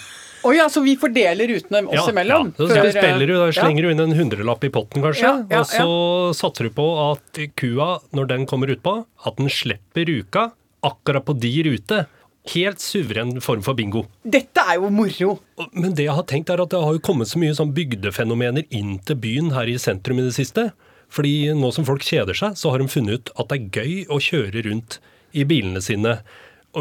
Å 0.46 0.54
ja, 0.56 0.68
så 0.72 0.84
vi 0.86 0.96
fordeler 1.00 1.50
rutene 1.52 1.82
oss 1.90 2.12
imellom? 2.12 2.54
Ja, 2.56 2.68
så 2.68 2.92
spiller 2.94 3.26
du, 3.28 3.34
da 3.36 3.50
ja. 3.52 3.66
du 3.76 3.90
inn 3.92 4.04
en 4.04 4.16
hundrelapp 4.16 4.64
i 4.64 4.72
potten, 4.74 5.04
kanskje. 5.04 5.26
Ja, 5.26 5.34
ja, 5.52 5.64
og 5.64 5.68
så 5.72 5.90
satser 6.38 6.70
du 6.70 6.76
på 6.76 6.86
at 7.10 7.42
kua, 7.60 7.98
når 8.16 8.32
den 8.32 8.48
kommer 8.50 8.72
utpå, 8.72 9.02
at 9.28 9.42
den 9.42 9.52
slipper 9.52 10.08
ruka 10.10 10.50
akkurat 10.86 11.28
på 11.28 11.36
de 11.40 11.54
rute. 11.68 12.06
Helt 12.50 12.82
suveren 12.82 13.36
form 13.44 13.62
for 13.62 13.78
bingo. 13.78 14.06
Dette 14.24 14.64
er 14.64 14.80
jo 14.80 14.90
moro. 14.94 15.36
Men 15.74 15.92
det 15.94 16.08
jeg 16.08 16.16
har 16.18 16.26
tenkt 16.30 16.50
er 16.50 16.64
at 16.64 16.72
det 16.72 16.80
har 16.82 16.96
jo 16.96 17.04
kommet 17.04 17.30
så 17.30 17.42
mye 17.42 17.58
sånn 17.58 17.76
bygdefenomener 17.76 18.66
inn 18.74 18.96
til 19.06 19.20
byen 19.20 19.52
her 19.54 19.70
i 19.70 19.76
sentrum 19.82 20.22
i 20.22 20.30
det 20.30 20.38
siste. 20.38 20.70
Fordi 21.14 21.52
nå 21.58 21.72
som 21.76 21.86
folk 21.86 22.06
kjeder 22.06 22.38
seg, 22.38 22.56
så 22.58 22.72
har 22.72 22.82
de 22.82 22.90
funnet 22.90 23.20
ut 23.20 23.32
at 23.36 23.52
det 23.52 23.60
er 23.60 23.82
gøy 23.82 23.94
å 24.14 24.22
kjøre 24.24 24.64
rundt 24.70 25.00
i 25.36 25.44
bilene 25.46 25.82
sine 25.84 26.20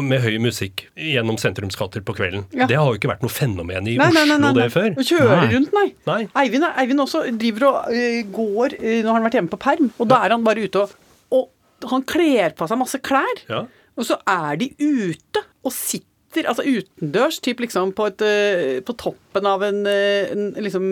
med 0.05 0.21
høy 0.23 0.37
musikk 0.41 0.85
gjennom 0.97 1.37
sentrumsgater 1.41 2.03
på 2.05 2.15
kvelden. 2.17 2.45
Ja. 2.55 2.67
Det 2.69 2.77
har 2.79 2.87
jo 2.89 2.99
ikke 2.99 3.11
vært 3.11 3.23
noe 3.25 3.33
fenomen 3.33 3.87
i 3.89 3.97
Nei, 3.99 4.07
Oslo 4.09 4.25
nei, 4.29 4.37
nei. 4.43 4.51
det 4.57 4.67
før. 4.73 4.89
Å 4.95 5.05
kjøre 5.05 5.39
rundt, 5.53 5.75
nei. 5.75 5.85
Nei. 6.09 6.19
Eivind, 6.43 6.67
Eivind 6.69 7.03
også 7.05 7.23
driver 7.39 7.67
og 7.69 7.93
øh, 7.93 8.19
går 8.35 8.77
øh, 8.79 8.99
Nå 9.03 9.11
har 9.11 9.19
han 9.19 9.27
vært 9.27 9.39
hjemme 9.39 9.53
på 9.53 9.61
perm, 9.61 9.91
og 9.97 10.09
da 10.11 10.21
er 10.25 10.35
han 10.35 10.45
bare 10.47 10.65
ute 10.65 10.85
og, 10.85 10.95
og 11.35 11.89
han 11.93 12.03
kler 12.07 12.55
på 12.57 12.67
seg 12.67 12.79
masse 12.81 12.99
klær. 13.05 13.43
Ja. 13.49 13.63
Og 13.99 14.07
så 14.07 14.19
er 14.27 14.59
de 14.59 14.71
ute 14.79 15.43
og 15.63 15.75
sitter 15.75 16.08
altså 16.37 16.63
utendørs, 16.65 17.39
typ 17.41 17.59
liksom 17.63 17.91
på, 17.97 18.05
et, 18.11 18.21
øh, 18.21 18.81
på 18.85 18.95
toppen 19.01 19.47
av 19.49 19.63
en, 19.65 19.79
øh, 19.89 20.31
en 20.31 20.43
liksom 20.61 20.85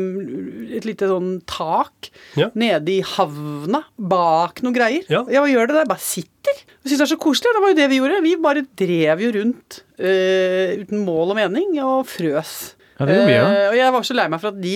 et 0.78 0.86
lite 0.88 1.10
sånn 1.10 1.42
tak 1.50 2.10
Ja. 2.40 2.50
nede 2.56 2.90
i 2.98 3.02
havna, 3.02 3.84
bak 3.98 4.64
noen 4.64 4.76
greier. 4.76 5.06
Ja. 5.10 5.24
hva 5.24 5.46
gjør 5.50 5.68
det 5.68 5.76
der? 5.82 5.86
Bare 5.90 6.00
sitter. 6.04 6.64
Jeg 6.84 6.92
syns 6.92 6.98
det 7.00 7.08
er 7.08 7.16
så 7.16 7.20
koselig. 7.22 7.54
Det 7.54 7.62
var 7.62 7.70
jo 7.74 7.80
det 7.82 7.90
vi 7.92 8.00
gjorde. 8.00 8.22
Vi 8.24 8.36
bare 8.42 8.66
drev 8.80 9.20
jo 9.22 9.32
rundt 9.36 9.82
uh, 10.00 10.82
uten 10.82 11.04
mål 11.06 11.34
og 11.34 11.36
mening 11.36 11.78
og 11.84 12.06
frøs. 12.08 12.76
Ja, 12.98 13.06
det 13.06 13.18
gjorde 13.18 13.28
vi, 13.28 13.36
ja. 13.36 13.48
Uh, 13.48 13.66
og 13.72 13.76
jeg 13.78 13.94
var 13.94 14.08
så 14.08 14.16
lei 14.18 14.28
meg 14.32 14.42
for 14.42 14.54
at 14.56 14.62
de 14.62 14.76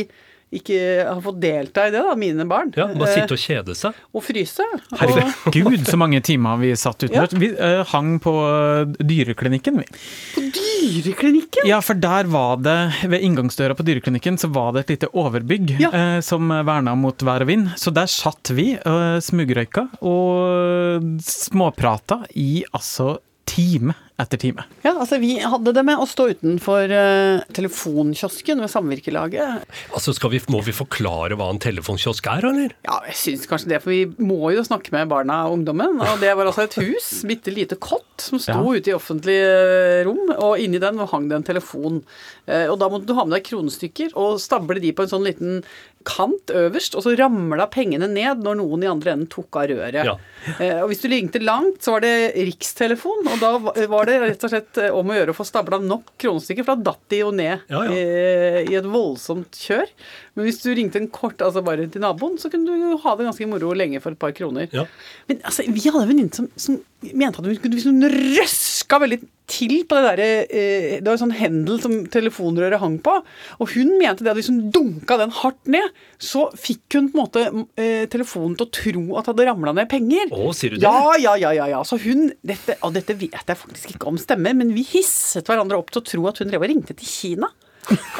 ikke 0.51 0.77
har 1.07 1.21
fått 1.23 1.37
delta 1.41 1.85
i 1.87 1.91
det, 1.93 2.01
da, 2.03 2.15
mine 2.19 2.43
barn. 2.49 2.73
Ja, 2.75 2.87
Bare 2.91 3.07
Eh, 3.09 3.21
sitte 3.21 3.37
og 3.37 3.39
kjede 3.39 3.75
seg. 3.77 3.93
og 4.13 4.23
fryse. 4.25 4.65
Herregud, 4.99 5.85
så 5.91 5.97
mange 5.97 6.19
timer 6.27 6.57
vi 6.59 6.73
satt 6.75 7.05
utendørs. 7.07 7.33
Vi 7.39 7.49
eh, 7.55 7.83
hang 7.93 8.17
på 8.19 8.33
eh, 8.49 8.91
dyreklinikken, 8.99 9.79
vi. 9.79 9.85
på 10.35 10.43
dyreklinikken! 10.57 11.67
Ja, 11.69 11.79
for 11.85 11.95
der 11.95 12.27
var 12.31 12.57
det, 12.63 12.77
ved 13.07 13.23
inngangsdøra 13.23 13.75
på 13.79 13.85
dyreklinikken, 13.87 14.37
så 14.41 14.49
var 14.51 14.73
det 14.75 14.83
et 14.85 14.93
lite 14.97 15.11
overbygg 15.15 15.75
Ja. 15.79 15.91
eh, 15.95 16.19
som 16.25 16.49
verna 16.51 16.95
mot 16.99 17.15
vær 17.23 17.45
og 17.45 17.47
vind. 17.47 17.69
Så 17.79 17.93
der 17.95 18.11
satt 18.11 18.51
vi, 18.55 18.73
uh, 18.85 19.19
smugrøyka, 19.23 19.87
og 20.03 21.19
småprata 21.23 22.25
i 22.35 22.63
altså 22.75 23.19
time 23.49 23.95
etter 24.21 24.39
time. 24.41 24.63
Ja, 24.85 24.93
altså 25.01 25.17
Vi 25.21 25.33
hadde 25.41 25.73
det 25.75 25.83
med 25.87 25.99
å 26.01 26.05
stå 26.09 26.29
utenfor 26.35 26.91
uh, 26.93 27.41
telefonkiosken 27.57 28.61
ved 28.63 28.71
Samvirkelaget. 28.71 29.65
Altså, 29.95 30.13
skal 30.17 30.33
vi, 30.35 30.41
Må 30.53 30.61
vi 30.65 30.73
forklare 30.75 31.37
hva 31.39 31.49
en 31.53 31.61
telefonkiosk 31.61 32.27
er, 32.31 32.47
eller? 32.51 32.75
Ja, 32.87 32.99
jeg 33.09 33.17
syns 33.19 33.47
kanskje 33.49 33.71
det, 33.73 33.81
for 33.83 33.93
vi 33.93 34.05
må 34.21 34.51
jo 34.55 34.63
snakke 34.67 34.93
med 34.95 35.09
barna 35.11 35.41
og 35.49 35.59
ungdommen. 35.59 35.99
Og 36.05 36.21
det 36.23 36.33
var 36.37 36.49
altså 36.51 36.67
et 36.67 36.77
hus, 36.81 37.11
bitte 37.29 37.53
lite 37.55 37.79
kott, 37.81 38.07
som 38.21 38.39
sto 38.41 38.51
Ja. 38.61 38.77
ute 38.77 38.91
i 38.91 38.97
offentlig 38.97 39.39
rom. 40.07 40.27
Og 40.37 40.59
inni 40.61 40.81
den 40.81 40.99
hang 41.01 41.29
det 41.31 41.39
en 41.41 41.49
telefon. 41.53 42.01
Uh, 42.47 42.67
Og 42.71 42.77
da 42.81 42.89
måtte 42.91 43.07
du 43.09 43.15
ha 43.17 43.25
med 43.25 43.37
deg 43.39 43.47
kronestykker 43.51 44.13
og 44.19 44.39
stable 44.41 44.79
de 44.83 44.93
på 44.97 45.05
en 45.05 45.11
sånn 45.15 45.25
liten 45.27 45.61
kant 46.01 46.49
øverst, 46.57 46.95
og 46.97 47.03
så 47.05 47.11
ramla 47.13 47.67
pengene 47.69 48.07
ned 48.09 48.39
når 48.41 48.55
noen 48.57 48.81
i 48.81 48.89
andre 48.89 49.11
enden 49.13 49.27
tok 49.29 49.53
av 49.61 49.67
røret. 49.69 49.99
Ja. 50.07 50.15
Uh, 50.57 50.79
Og 50.81 50.87
hvis 50.89 51.03
du 51.03 51.07
ringte 51.11 51.41
langt, 51.43 51.77
så 51.85 51.93
var 51.95 52.01
det 52.05 52.13
rikstelefon, 52.39 53.27
og 53.29 53.37
da 53.43 53.51
var 53.91 54.09
det 54.09 54.10
rett 54.19 54.43
og 54.43 54.51
slett 54.51 54.77
eh, 54.81 54.91
om 54.95 55.09
å 55.09 55.15
gjøre 55.15 55.31
å 55.33 55.37
få 55.37 55.45
stabla 55.47 55.79
nok 55.81 56.11
kronestykker, 56.21 56.65
for 56.67 56.75
da 56.75 56.91
datt 56.91 57.03
de 57.13 57.21
jo 57.21 57.31
ned 57.35 57.63
Ja, 57.71 57.83
ja. 57.87 57.91
I, 57.95 58.65
i 58.71 58.75
et 58.79 58.87
voldsomt 58.87 59.55
kjør. 59.55 59.87
Men 60.37 60.47
hvis 60.47 60.61
du 60.63 60.69
ringte 60.71 60.99
en 61.01 61.09
kort, 61.11 61.41
altså 61.43 61.63
bare 61.65 61.89
til 61.91 62.03
naboen, 62.03 62.37
så 62.39 62.47
kunne 62.51 62.71
du 62.71 62.95
ha 63.03 63.15
det 63.19 63.27
ganske 63.27 63.47
moro 63.51 63.73
lenge 63.75 63.99
for 64.03 64.15
et 64.15 64.21
par 64.21 64.31
kroner. 64.35 64.69
Ja. 64.71 64.85
Men 65.27 65.41
altså, 65.43 65.65
vi 65.67 65.83
hadde 65.89 66.05
en 66.05 66.11
venninne 66.13 66.35
som, 66.35 66.47
som 66.55 66.77
mente 67.01 67.41
at 67.41 67.47
hun 67.49 67.59
kunne, 67.59 67.75
hvis 67.75 67.87
hun 67.89 68.07
røska 68.07 68.99
veldig 69.03 69.19
til 69.51 69.73
på 69.89 69.97
det 69.97 70.03
derre 70.05 70.27
eh, 70.47 70.93
Det 71.01 71.07
var 71.09 71.17
en 71.17 71.21
sånn 71.25 71.33
hendel 71.35 71.79
som 71.83 71.95
telefonrøret 72.13 72.79
hang 72.79 72.97
på, 73.03 73.17
og 73.59 73.73
hun 73.73 73.95
mente 73.99 74.23
det 74.23 74.31
at 74.31 74.39
hvis 74.39 74.51
hun 74.51 74.61
dunka 74.71 75.17
den 75.19 75.33
hardt 75.41 75.71
ned, 75.71 75.89
så 76.21 76.45
fikk 76.55 76.95
hun 76.95 77.09
på 77.11 77.17
en 77.17 77.23
måte 77.23 77.43
eh, 77.81 78.05
telefonen 78.11 78.55
til 78.55 78.69
å 78.69 78.73
tro 78.77 79.03
at 79.19 79.27
det 79.27 79.33
hadde 79.33 79.47
ramla 79.49 79.75
ned 79.81 79.89
penger. 79.91 80.31
Å, 80.31 80.53
sier 80.55 80.75
du 80.75 80.79
det? 80.79 80.85
Ja, 80.87 81.17
ja, 81.19 81.35
ja, 81.41 81.51
ja, 81.57 81.67
ja. 81.73 81.81
Så 81.87 81.99
hun 82.05 82.29
dette, 82.47 82.77
Og 82.87 82.95
dette 82.95 83.17
vet 83.19 83.35
jeg 83.35 83.59
faktisk 83.59 83.97
ikke 83.97 84.07
om 84.13 84.19
stemmer, 84.21 84.55
men 84.55 84.71
vi 84.77 84.85
hisset 84.93 85.49
hverandre 85.49 85.81
opp 85.81 85.91
til 85.91 86.03
å 86.03 86.07
tro 86.07 86.29
at 86.31 86.39
hun 86.39 86.51
drev 86.53 86.63
og 86.63 86.71
ringte 86.71 86.95
til 86.95 87.11
Kina. 87.11 87.51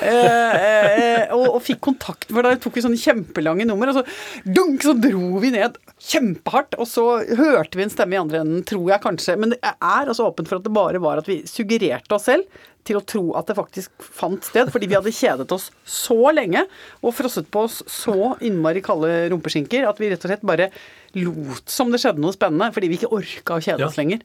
Eh, 0.01 0.55
eh, 0.55 1.33
og, 1.35 1.45
og 1.57 1.61
fikk 1.65 1.81
kontakt, 1.91 2.29
med 2.33 2.47
deg 2.47 2.61
tok 2.63 2.77
vi 2.77 2.85
sånne 2.85 3.01
kjempelange 3.01 3.67
nummer, 3.69 3.91
og 3.91 4.01
så 4.01 4.49
dunk, 4.57 4.83
så 4.85 4.95
dro 4.97 5.41
vi 5.43 5.53
ned 5.55 5.77
kjempehardt, 6.01 6.77
og 6.81 6.89
så 6.89 7.05
hørte 7.39 7.77
vi 7.77 7.85
en 7.85 7.93
stemme 7.93 8.17
i 8.17 8.21
andre 8.21 8.41
enden, 8.41 8.65
tror 8.67 8.87
jeg 8.89 9.03
kanskje. 9.03 9.37
Men 9.39 9.55
det 9.55 9.61
er 9.61 9.77
altså 10.07 10.29
åpent 10.29 10.49
for 10.49 10.59
at 10.59 10.67
det 10.67 10.75
bare 10.75 11.01
var 11.03 11.21
at 11.21 11.29
vi 11.29 11.41
suggererte 11.49 12.17
oss 12.17 12.29
selv 12.29 12.61
til 12.87 12.97
å 12.99 13.03
tro 13.05 13.23
at 13.39 13.47
det 13.51 13.57
faktisk 13.57 13.91
fant 14.01 14.43
sted, 14.47 14.71
fordi 14.73 14.87
vi 14.91 14.97
hadde 14.97 15.13
kjedet 15.13 15.51
oss 15.55 15.69
så 15.85 16.17
lenge 16.33 16.63
og 17.01 17.13
frosset 17.17 17.49
på 17.53 17.65
oss 17.67 17.81
så 17.91 18.33
innmari 18.41 18.81
kalde 18.85 19.29
rumpeskinker 19.33 19.85
at 19.89 20.01
vi 20.01 20.09
rett 20.13 20.25
og 20.25 20.31
slett 20.33 20.45
bare 20.47 20.71
lot 21.19 21.67
som 21.67 21.89
det 21.91 21.99
skjedde 21.99 22.21
noe 22.23 22.31
spennende, 22.31 22.69
fordi 22.71 22.87
vi 22.87 22.95
ikke 22.95 23.09
orka 23.11 23.57
å 23.57 23.63
kjede 23.63 23.81
Ja. 23.83 23.87
oss 23.89 23.97
lenger. 23.99 24.21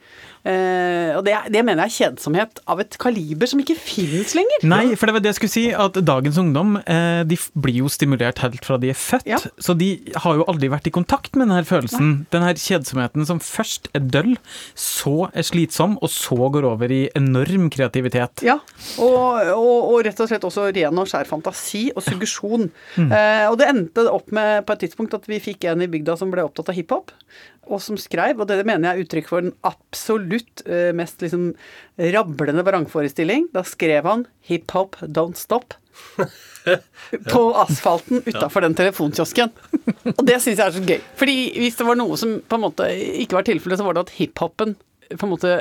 Eh, 0.46 1.16
og 1.18 1.24
det, 1.26 1.34
det 1.50 1.62
mener 1.66 1.82
jeg 1.82 1.90
er 1.90 1.96
kjedsomhet 2.12 2.60
av 2.70 2.78
et 2.84 2.94
kaliber 3.02 3.48
som 3.50 3.58
ikke 3.58 3.74
finnes 3.74 4.36
lenger. 4.38 4.62
Nei, 4.70 4.94
for 4.94 5.10
det 5.10 5.16
var 5.16 5.24
det 5.24 5.32
jeg 5.32 5.38
skulle 5.40 5.54
si, 5.56 5.64
at 5.74 5.98
dagens 6.06 6.38
ungdom 6.38 6.76
eh, 6.86 7.24
de 7.26 7.38
blir 7.58 7.80
jo 7.80 7.90
stimulert 7.90 8.38
helt 8.44 8.62
fra 8.68 8.78
de 8.78 8.92
er 8.94 8.98
født. 9.00 9.26
Ja. 9.26 9.40
Så 9.58 9.74
de 9.74 9.90
har 10.22 10.38
jo 10.38 10.46
aldri 10.46 10.70
vært 10.70 10.86
i 10.86 10.94
kontakt 10.94 11.34
med 11.34 11.48
denne 11.48 11.66
følelsen. 11.66 12.12
Nei. 12.20 12.28
Denne 12.36 12.54
kjedsomheten 12.54 13.26
som 13.26 13.42
først 13.42 13.90
er 13.96 14.06
døll, 14.06 14.36
så 14.78 15.26
er 15.34 15.42
slitsom, 15.50 15.98
og 15.98 16.12
så 16.14 16.38
går 16.54 16.70
over 16.70 16.94
i 16.94 17.02
enorm 17.18 17.66
kreativitet. 17.74 18.45
Ja, 18.46 18.60
og, 19.02 19.48
og, 19.56 19.88
og 19.90 20.04
rett 20.06 20.20
og 20.22 20.28
slett 20.30 20.44
også 20.46 20.68
ren 20.70 21.00
og 21.02 21.08
skjær 21.10 21.26
fantasi 21.26 21.88
og 21.96 22.04
suggesjon. 22.06 22.68
Eh, 23.02 23.46
og 23.50 23.56
det 23.58 23.70
endte 23.72 24.06
opp 24.12 24.30
med 24.34 24.62
på 24.66 24.76
et 24.76 24.84
tidspunkt 24.84 25.16
at 25.18 25.26
vi 25.30 25.40
fikk 25.42 25.66
en 25.70 25.82
i 25.82 25.90
bygda 25.90 26.14
som 26.20 26.30
ble 26.30 26.44
opptatt 26.46 26.70
av 26.70 26.78
hiphop, 26.78 27.10
og 27.66 27.82
som 27.82 27.98
skrev, 27.98 28.38
og 28.38 28.46
det 28.46 28.60
mener 28.62 28.92
jeg 28.92 28.94
er 28.94 29.06
uttrykk 29.06 29.30
for 29.32 29.42
den 29.42 29.56
absolutt 29.66 30.62
eh, 30.70 30.92
mest 30.96 31.24
liksom 31.24 31.48
rablende 32.14 32.62
vrangforestilling. 32.66 33.50
Da 33.56 33.66
skrev 33.66 34.06
han 34.06 34.26
'hiphop 34.46 35.00
don't 35.02 35.40
stop'. 35.40 35.74
På 37.32 37.42
asfalten 37.56 38.22
utafor 38.26 38.60
den 38.60 38.74
telefonkiosken. 38.74 39.52
Og 40.12 40.22
det 40.26 40.40
syns 40.42 40.58
jeg 40.58 40.66
er 40.66 40.74
så 40.74 40.82
gøy. 40.82 40.98
Fordi 41.16 41.36
hvis 41.56 41.78
det 41.78 41.86
var 41.86 41.98
noe 41.98 42.18
som 42.20 42.36
på 42.42 42.58
en 42.58 42.64
måte 42.66 42.88
ikke 43.22 43.38
var 43.38 43.46
tilfellet, 43.46 43.80
så 43.80 43.86
var 43.86 43.96
det 43.96 44.06
at 44.06 44.16
hiphopen 44.18 44.74
på 45.14 45.26
en 45.26 45.32
måte 45.32 45.52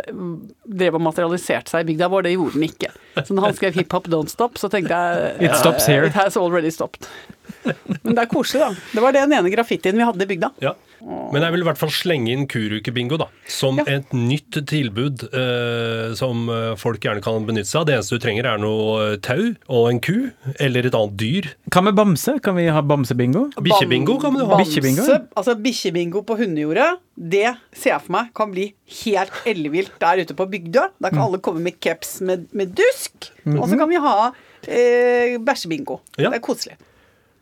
drev 0.65 0.97
og 0.97 1.03
materialiserte 1.05 1.73
seg 1.73 1.85
i 1.85 1.89
bygda 1.91 2.09
vår. 2.11 2.25
Det 2.25 2.33
gjorde 2.35 2.57
den 2.57 2.67
ikke. 2.67 2.91
Så 3.21 3.35
når 3.35 3.49
han 3.49 3.57
skrev 3.57 3.77
'hiphop 3.77 4.07
don't 4.11 4.31
stop', 4.33 4.57
så 4.57 4.69
tenkte 4.71 4.95
jeg 4.95 5.49
It 5.49 5.57
stops 5.57 5.85
here. 5.85 6.07
It 6.07 6.17
has 6.17 6.37
already 6.37 6.71
stopped. 6.73 7.07
Men 8.03 8.15
det 8.15 8.21
er 8.25 8.31
koselig, 8.31 8.61
da. 8.65 8.89
Det 8.95 9.03
var 9.03 9.15
den 9.15 9.33
ene 9.37 9.51
graffitien 9.53 9.97
vi 9.97 10.05
hadde 10.07 10.25
i 10.25 10.29
bygda. 10.35 10.51
Ja. 10.63 10.75
Men 11.05 11.43
jeg 11.43 11.53
vil 11.53 11.61
i 11.61 11.65
hvert 11.67 11.77
fall 11.77 11.91
slenge 11.93 12.31
inn 12.33 12.45
Kurukebingo 12.49 13.17
da, 13.21 13.27
som 13.51 13.77
Ja. 13.77 13.83
et 13.99 14.13
nytt 14.15 14.57
tilbud 14.65 15.25
eh, 15.27 16.13
som 16.17 16.47
eh, 16.49 16.71
folk 16.81 17.03
gjerne 17.03 17.21
kan 17.21 17.45
benytte 17.45 17.69
seg 17.69 17.81
av. 17.81 17.85
Det 17.89 17.95
eneste 17.97 18.17
du 18.17 18.23
trenger 18.23 18.47
er 18.49 18.61
noe 18.63 19.11
eh, 19.11 19.17
tau 19.21 19.51
og 19.69 19.89
en 19.91 19.99
ku, 20.01 20.31
eller 20.57 20.87
et 20.89 20.97
annet 20.97 21.17
dyr. 21.19 21.49
Hva 21.69 21.83
med 21.85 21.97
bamse? 21.99 22.37
Kan 22.41 22.57
vi 22.57 22.65
ha 22.73 22.81
bamsebingo? 22.81 23.43
Bikkjebingo 23.59 24.17
kan 24.23 24.33
vi 24.39 24.47
ha. 24.49 24.57
Bikkjebingo? 24.63 25.05
Altså 25.37 25.57
bikkjebingo 25.67 26.23
på 26.25 26.39
hundejordet, 26.41 26.89
det 27.15 27.45
ser 27.75 27.93
jeg 27.93 28.05
for 28.07 28.15
meg 28.17 28.33
kan 28.35 28.49
bli 28.55 28.65
helt 29.03 29.37
ellevilt 29.45 29.93
der 30.01 30.23
ute 30.25 30.33
på 30.39 30.49
Bygdø. 30.55 30.87
Da 30.97 31.13
kan 31.13 31.21
alle 31.27 31.43
komme 31.43 31.61
med 31.67 31.77
caps 31.85 32.17
med, 32.25 32.47
med 32.55 32.73
dusk, 32.79 33.29
og 33.53 33.67
så 33.69 33.77
kan 33.77 33.91
vi 33.91 34.01
ha 34.01 34.17
eh, 34.65 35.37
bæsjebingo. 35.37 35.99
Ja. 36.17 36.31
Det 36.31 36.39
er 36.41 36.45
koselig. 36.49 36.79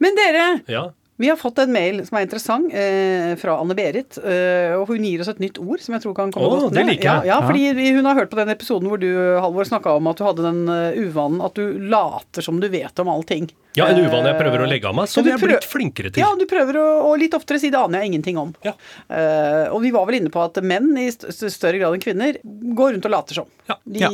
Men 0.03 0.19
dere, 0.19 0.45
Ja. 0.67 0.83
vi 1.21 1.29
har 1.29 1.37
fått 1.39 1.59
en 1.63 1.71
mail 1.71 2.01
som 2.05 2.17
er 2.19 2.25
interessant, 2.27 2.73
eh, 2.73 3.33
fra 3.39 3.55
Anne-Berit. 3.61 4.17
Eh, 4.19 4.73
og 4.75 4.87
hun 4.89 5.03
gir 5.05 5.21
oss 5.23 5.29
et 5.31 5.39
nytt 5.39 5.59
ord 5.61 5.79
som 5.79 5.93
jeg 5.95 6.03
tror 6.03 6.15
kan 6.17 6.31
komme 6.33 6.49
oh, 6.49 6.59
godt 6.65 6.73
det 6.75 6.83
med. 6.83 6.95
liker 6.97 7.09
jeg. 7.09 7.29
Ja, 7.29 7.39
ja, 7.39 7.41
fordi 7.47 7.93
hun 7.95 8.05
har 8.09 8.15
hørt 8.19 8.31
på 8.33 8.39
den 8.41 8.49
episoden 8.51 8.89
hvor 8.91 8.99
du, 8.99 9.09
Halvor, 9.39 9.63
snakka 9.69 9.93
om 9.95 10.09
at 10.11 10.17
du 10.19 10.23
hadde 10.27 10.43
den 10.49 10.63
eh, 10.73 10.97
uvanen 11.05 11.43
at 11.45 11.53
du 11.55 11.77
later 11.93 12.41
som 12.43 12.59
du 12.59 12.67
vet 12.73 12.99
om 12.99 13.07
allting. 13.13 13.47
ja, 13.77 13.87
en 13.89 13.97
uvane 14.03 14.29
jeg 14.29 14.37
prøver 14.41 14.61
å 14.61 14.67
legge 14.69 14.85
av 14.89 14.93
meg, 14.97 15.07
som 15.09 15.25
jeg 15.25 15.33
er 15.33 15.41
blitt 15.41 15.65
flinkere 15.65 16.11
til. 16.13 16.21
Ja, 16.21 16.27
du 16.37 16.43
prøver 16.45 16.77
å 16.77 16.89
Og 17.07 17.15
litt 17.21 17.33
oftere 17.33 17.57
si 17.61 17.71
det 17.73 17.79
aner 17.79 18.03
jeg 18.03 18.11
ingenting 18.11 18.37
om. 18.37 18.51
Ja. 18.65 18.73
Uh, 19.09 19.73
og 19.73 19.79
vi 19.81 19.89
var 19.95 20.05
vel 20.05 20.19
inne 20.19 20.29
på 20.33 20.43
at 20.43 20.59
menn 20.61 20.91
i 21.01 21.07
st 21.09 21.29
st- 21.33 21.49
større 21.55 21.79
grad 21.81 21.93
enn 21.95 22.03
kvinner 22.03 22.37
går 22.43 22.93
rundt 22.97 23.05
og 23.09 23.13
later 23.15 23.33
som. 23.39 23.47
Ja. 23.69 23.77
De 23.85 23.99
Ja. 24.03 24.09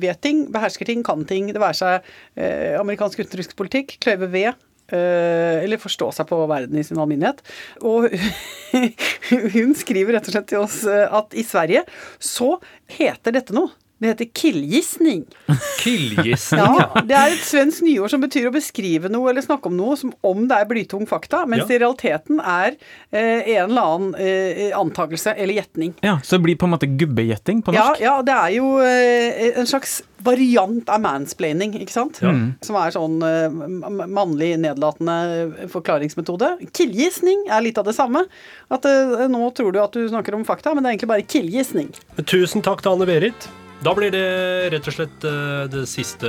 vet 0.00 0.22
ting, 0.24 0.46
behersker 0.54 0.86
ting, 0.88 1.02
kan 1.04 1.24
ting. 1.28 1.48
Det 1.52 1.60
være 1.60 1.76
seg 1.76 2.00
uh, 2.38 2.80
amerikansk 2.80 3.20
utenrikspolitikk, 3.26 3.98
kløyve 4.00 4.30
ved. 4.32 4.54
Eh, 4.92 5.62
eller 5.62 5.80
forstå 5.82 6.10
seg 6.16 6.28
på 6.30 6.40
verden 6.50 6.78
i 6.80 6.84
sin 6.86 7.00
alminnelighet. 7.00 7.40
Og 7.86 8.10
hun 9.56 9.74
skriver 9.78 10.18
rett 10.18 10.28
og 10.28 10.36
slett 10.36 10.50
til 10.52 10.64
oss 10.64 10.82
eh, 10.88 11.06
at 11.08 11.36
i 11.36 11.46
Sverige 11.46 11.84
så 12.18 12.56
heter 12.98 13.38
dette 13.38 13.56
noe 13.56 13.72
Det 14.02 14.08
heter 14.10 14.26
killgissning. 14.34 15.20
Killgissning, 15.84 16.60
Ja, 16.60 16.90
ja. 16.94 17.02
det 17.06 17.14
er 17.16 17.34
et 17.36 17.44
svensk 17.46 17.84
nyord 17.86 18.10
som 18.10 18.20
betyr 18.24 18.48
å 18.48 18.52
beskrive 18.52 19.08
noe 19.12 19.30
eller 19.30 19.44
snakke 19.44 19.70
om 19.70 19.76
noe 19.78 19.94
som 19.96 20.10
om 20.26 20.42
det 20.50 20.56
er 20.60 20.66
blytung 20.68 21.06
fakta, 21.08 21.44
mens 21.46 21.62
Ja. 21.62 21.68
det 21.70 21.76
i 21.78 21.82
realiteten 21.84 22.40
er 22.42 22.74
eh, 23.12 23.54
en 23.54 23.70
eller 23.70 23.86
annen 23.94 24.14
eh, 24.18 24.72
antakelse 24.76 25.32
eller 25.36 25.54
gjetning. 25.60 25.94
Ja, 26.04 26.18
Så 26.24 26.36
det 26.36 26.42
blir 26.48 26.56
på 26.60 26.66
en 26.68 26.74
måte 26.74 26.90
gubbegjetting 26.90 27.62
på 27.64 27.72
norsk? 27.76 28.02
ja, 28.02 28.16
det 28.26 28.34
er 28.34 28.50
jo 28.58 28.74
eh, 28.82 29.52
en 29.62 29.66
slags 29.70 30.02
variant 30.24 30.88
av 30.88 31.00
mansplaining, 31.04 31.74
ikke 31.78 31.92
sant? 31.94 32.18
Ja. 32.24 32.32
Som 32.64 32.76
er 32.80 32.94
sånn 32.96 33.18
eh, 33.24 33.48
mannlig 34.10 34.54
nedlatende 34.58 35.68
forklaringsmetode. 35.72 36.54
Killgissning 36.74 37.46
er 37.52 37.62
litt 37.64 37.78
av 37.78 37.86
det 37.88 37.94
samme. 37.96 38.24
At 38.74 38.84
eh, 38.90 39.26
nå 39.30 39.50
tror 39.56 39.72
du 39.72 39.80
at 39.84 39.92
du 39.96 40.02
snakker 40.08 40.34
om 40.34 40.44
fakta, 40.48 40.74
men 40.74 40.82
det 40.82 40.88
er 40.90 40.96
egentlig 40.98 41.12
bare 41.14 41.28
killgissning. 41.28 41.92
Tusen 42.24 42.64
takk 42.64 42.82
til 42.84 42.96
Anne-Berit. 42.96 43.48
Da 43.84 43.92
blir 43.92 44.08
det 44.14 44.70
rett 44.72 44.86
og 44.88 44.94
slett 44.96 45.24
eh, 45.28 45.64
det 45.68 45.82
siste 45.90 46.28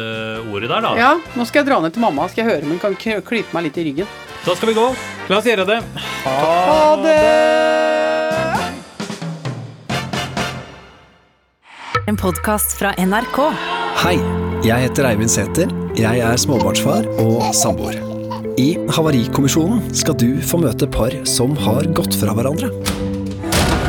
ordet 0.51 0.67
der, 0.67 0.81
da. 0.83 0.89
Ja, 0.99 1.11
nå 1.39 1.45
skal 1.47 1.61
jeg 1.61 1.69
dra 1.69 1.77
ned 1.79 1.93
til 1.95 2.03
mamma, 2.03 2.25
skal 2.27 2.43
jeg 2.43 2.49
høre 2.51 2.67
om 2.67 2.73
hun 2.75 2.81
kan 2.81 2.95
klype 2.99 3.55
meg 3.55 3.69
litt 3.69 3.77
i 3.79 3.85
ryggen. 3.87 4.09
Da 4.43 4.55
skal 4.57 4.73
vi 4.73 4.75
gå. 4.75 4.87
La 5.31 5.37
oss 5.39 5.47
gjøre 5.47 5.63
det. 5.69 5.77
Ha 6.25 6.89
det! 7.05 7.15
En 12.11 12.19
podkast 12.19 12.75
fra 12.77 12.91
NRK. 12.99 13.39
Hei, 14.03 14.17
jeg 14.67 14.89
heter 14.89 15.07
Eivind 15.13 15.31
Sæther. 15.31 15.71
Jeg 15.95 16.19
er 16.27 16.35
småbarnsfar 16.43 17.07
og 17.23 17.47
samboer. 17.55 17.95
I 18.59 18.75
Havarikommisjonen 18.97 19.95
skal 19.95 20.19
du 20.19 20.35
få 20.43 20.59
møte 20.59 20.91
par 20.91 21.15
som 21.29 21.55
har 21.63 21.87
gått 21.95 22.19
fra 22.19 22.35
hverandre. 22.35 22.94